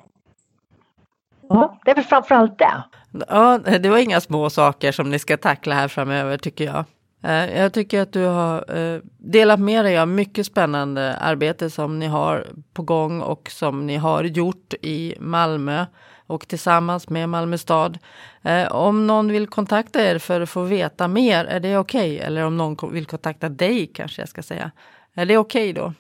Ja, 1.50 1.78
det 1.86 1.92
är 1.92 1.96
väl 1.96 2.04
framförallt 2.04 2.58
det. 2.58 2.84
Ja, 3.28 3.58
det 3.58 3.90
var 3.90 3.98
inga 3.98 4.22
små 4.22 4.50
saker 4.50 4.92
som 4.92 5.10
ni 5.10 5.20
ska 5.20 5.38
tackla 5.38 5.76
här 5.76 5.88
framöver 5.88 6.38
tycker 6.38 6.66
jag. 6.66 6.86
Eh, 7.24 7.60
jag 7.60 7.74
tycker 7.74 8.02
att 8.02 8.14
du 8.14 8.26
har 8.26 8.78
eh, 8.78 9.02
delat 9.18 9.60
med 9.60 9.86
dig 9.86 10.00
av 10.00 10.08
mycket 10.08 10.46
spännande 10.46 11.16
arbete 11.16 11.70
som 11.70 12.00
ni 12.00 12.06
har 12.06 12.48
på 12.74 12.82
gång 12.82 13.22
och 13.22 13.50
som 13.52 13.88
ni 13.88 13.96
har 13.96 14.24
gjort 14.24 14.74
i 14.82 15.16
Malmö 15.20 15.86
och 16.28 16.48
tillsammans 16.48 17.10
med 17.10 17.30
Malmö 17.30 17.58
stad. 17.58 17.98
Eh, 18.42 18.72
om 18.72 19.08
någon 19.08 19.32
vill 19.32 19.48
kontakta 19.48 20.02
er 20.02 20.20
för 20.20 20.42
att 20.42 20.50
få 20.50 20.62
veta 20.62 21.08
mer, 21.08 21.46
är 21.46 21.60
det 21.60 21.78
okej? 21.78 22.16
Okay? 22.16 22.28
Eller 22.28 22.46
om 22.46 22.58
någon 22.58 22.94
vill 22.94 23.06
kontakta 23.06 23.50
dig 23.50 23.92
kanske 23.94 24.22
jag 24.22 24.30
ska 24.30 24.44
säga. 24.44 24.72
Är 25.14 25.26
det 25.26 25.38
okej 25.38 25.72
okay 25.72 25.84
då? 25.84 25.94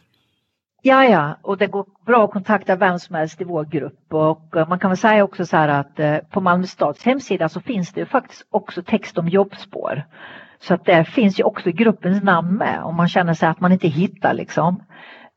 Ja, 0.87 1.05
ja, 1.05 1.37
och 1.41 1.57
det 1.57 1.67
går 1.67 1.85
bra 2.05 2.25
att 2.25 2.31
kontakta 2.31 2.75
vem 2.75 2.99
som 2.99 3.15
helst 3.15 3.41
i 3.41 3.43
vår 3.43 3.65
grupp 3.65 4.13
och 4.13 4.57
eh, 4.57 4.67
man 4.67 4.79
kan 4.79 4.89
väl 4.89 4.97
säga 4.97 5.23
också 5.23 5.45
så 5.45 5.57
här 5.57 5.67
att 5.67 5.99
eh, 5.99 6.17
på 6.17 6.41
Malmö 6.41 6.67
stads 6.67 7.05
hemsida 7.05 7.49
så 7.49 7.61
finns 7.61 7.93
det 7.93 7.99
ju 7.99 8.05
faktiskt 8.05 8.47
också 8.49 8.83
text 8.83 9.17
om 9.17 9.27
jobbspår. 9.27 10.03
Så 10.59 10.73
att 10.73 10.85
där 10.85 11.03
finns 11.03 11.39
ju 11.39 11.43
också 11.43 11.71
gruppens 11.71 12.23
namn 12.23 12.57
med 12.57 12.83
om 12.83 12.95
man 12.95 13.07
känner 13.07 13.33
sig 13.33 13.49
att 13.49 13.59
man 13.59 13.71
inte 13.71 13.87
hittar 13.87 14.33
liksom. 14.33 14.83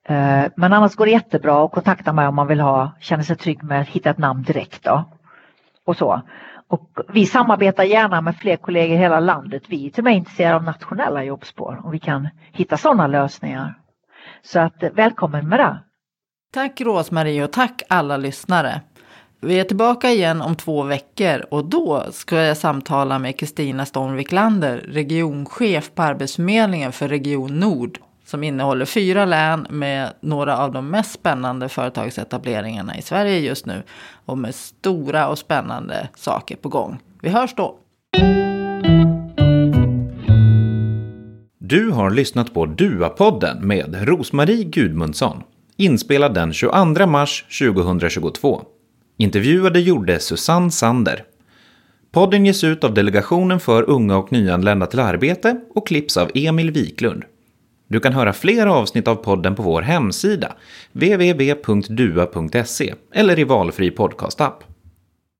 Eh, 0.08 0.44
men 0.56 0.72
annars 0.72 0.94
går 0.94 1.04
det 1.04 1.12
jättebra 1.12 1.64
att 1.64 1.72
kontakta 1.72 2.12
mig 2.12 2.28
om 2.28 2.34
man 2.34 2.46
vill 2.46 2.60
ha, 2.60 2.92
känner 3.00 3.24
sig 3.24 3.36
trygg 3.36 3.62
med 3.62 3.80
att 3.80 3.88
hitta 3.88 4.10
ett 4.10 4.18
namn 4.18 4.42
direkt. 4.42 4.84
Då. 4.84 5.04
Och 5.84 5.96
så. 5.96 6.22
Och 6.68 6.90
vi 7.08 7.26
samarbetar 7.26 7.84
gärna 7.84 8.20
med 8.20 8.36
fler 8.36 8.56
kollegor 8.56 8.96
i 8.96 9.00
hela 9.00 9.20
landet. 9.20 9.62
Vi 9.68 9.86
är 9.86 9.90
till 9.90 10.00
och 10.00 10.04
med 10.04 10.16
intresserade 10.16 10.56
av 10.56 10.64
nationella 10.64 11.24
jobbspår 11.24 11.80
om 11.84 11.90
vi 11.90 11.98
kan 11.98 12.28
hitta 12.52 12.76
sådana 12.76 13.06
lösningar. 13.06 13.79
Så 14.42 14.60
att 14.60 14.82
eh, 14.82 14.90
välkommen 14.90 15.48
med 15.48 15.58
det. 15.58 15.78
Tack 16.52 16.80
Rosmarie 16.80 17.44
och 17.44 17.52
tack 17.52 17.82
alla 17.88 18.16
lyssnare. 18.16 18.80
Vi 19.42 19.60
är 19.60 19.64
tillbaka 19.64 20.10
igen 20.10 20.42
om 20.42 20.56
två 20.56 20.82
veckor 20.82 21.46
och 21.50 21.64
då 21.64 22.06
ska 22.12 22.36
jag 22.36 22.56
samtala 22.56 23.18
med 23.18 23.38
Kristina 23.38 23.86
Stormvik 23.86 24.32
Lander, 24.32 24.76
regionchef 24.78 25.94
på 25.94 26.02
Arbetsförmedlingen 26.02 26.92
för 26.92 27.08
Region 27.08 27.60
Nord 27.60 27.98
som 28.30 28.44
innehåller 28.44 28.84
fyra 28.84 29.24
län 29.24 29.66
med 29.70 30.12
några 30.20 30.58
av 30.58 30.72
de 30.72 30.90
mest 30.90 31.12
spännande 31.12 31.68
företagsetableringarna 31.68 32.96
i 32.96 33.02
Sverige 33.02 33.38
just 33.38 33.66
nu 33.66 33.82
och 34.26 34.38
med 34.38 34.54
stora 34.54 35.28
och 35.28 35.38
spännande 35.38 36.08
saker 36.16 36.56
på 36.56 36.68
gång. 36.68 36.98
Vi 37.22 37.28
hörs 37.28 37.54
då! 37.54 37.76
Du 41.70 41.90
har 41.90 42.10
lyssnat 42.10 42.54
på 42.54 42.66
Dua-podden 42.66 43.62
med 43.62 44.08
Rosmarie 44.08 44.64
Gudmundsson, 44.64 45.42
inspelad 45.76 46.34
den 46.34 46.52
22 46.52 47.06
mars 47.06 47.44
2022. 47.58 48.62
Intervjuade 49.18 49.80
gjorde 49.80 50.20
Susanne 50.20 50.70
Sander. 50.70 51.24
Podden 52.12 52.46
ges 52.46 52.64
ut 52.64 52.84
av 52.84 52.94
Delegationen 52.94 53.60
för 53.60 53.90
unga 53.90 54.16
och 54.16 54.32
nyanlända 54.32 54.86
till 54.86 55.00
arbete 55.00 55.60
och 55.74 55.86
klipps 55.86 56.16
av 56.16 56.30
Emil 56.34 56.70
Wiklund. 56.70 57.24
Du 57.88 58.00
kan 58.00 58.12
höra 58.12 58.32
fler 58.32 58.66
avsnitt 58.66 59.08
av 59.08 59.14
podden 59.14 59.54
på 59.54 59.62
vår 59.62 59.82
hemsida, 59.82 60.52
www.dua.se 60.92 62.94
eller 63.14 63.38
i 63.38 63.44
valfri 63.44 63.90
podcastapp. 63.90 64.69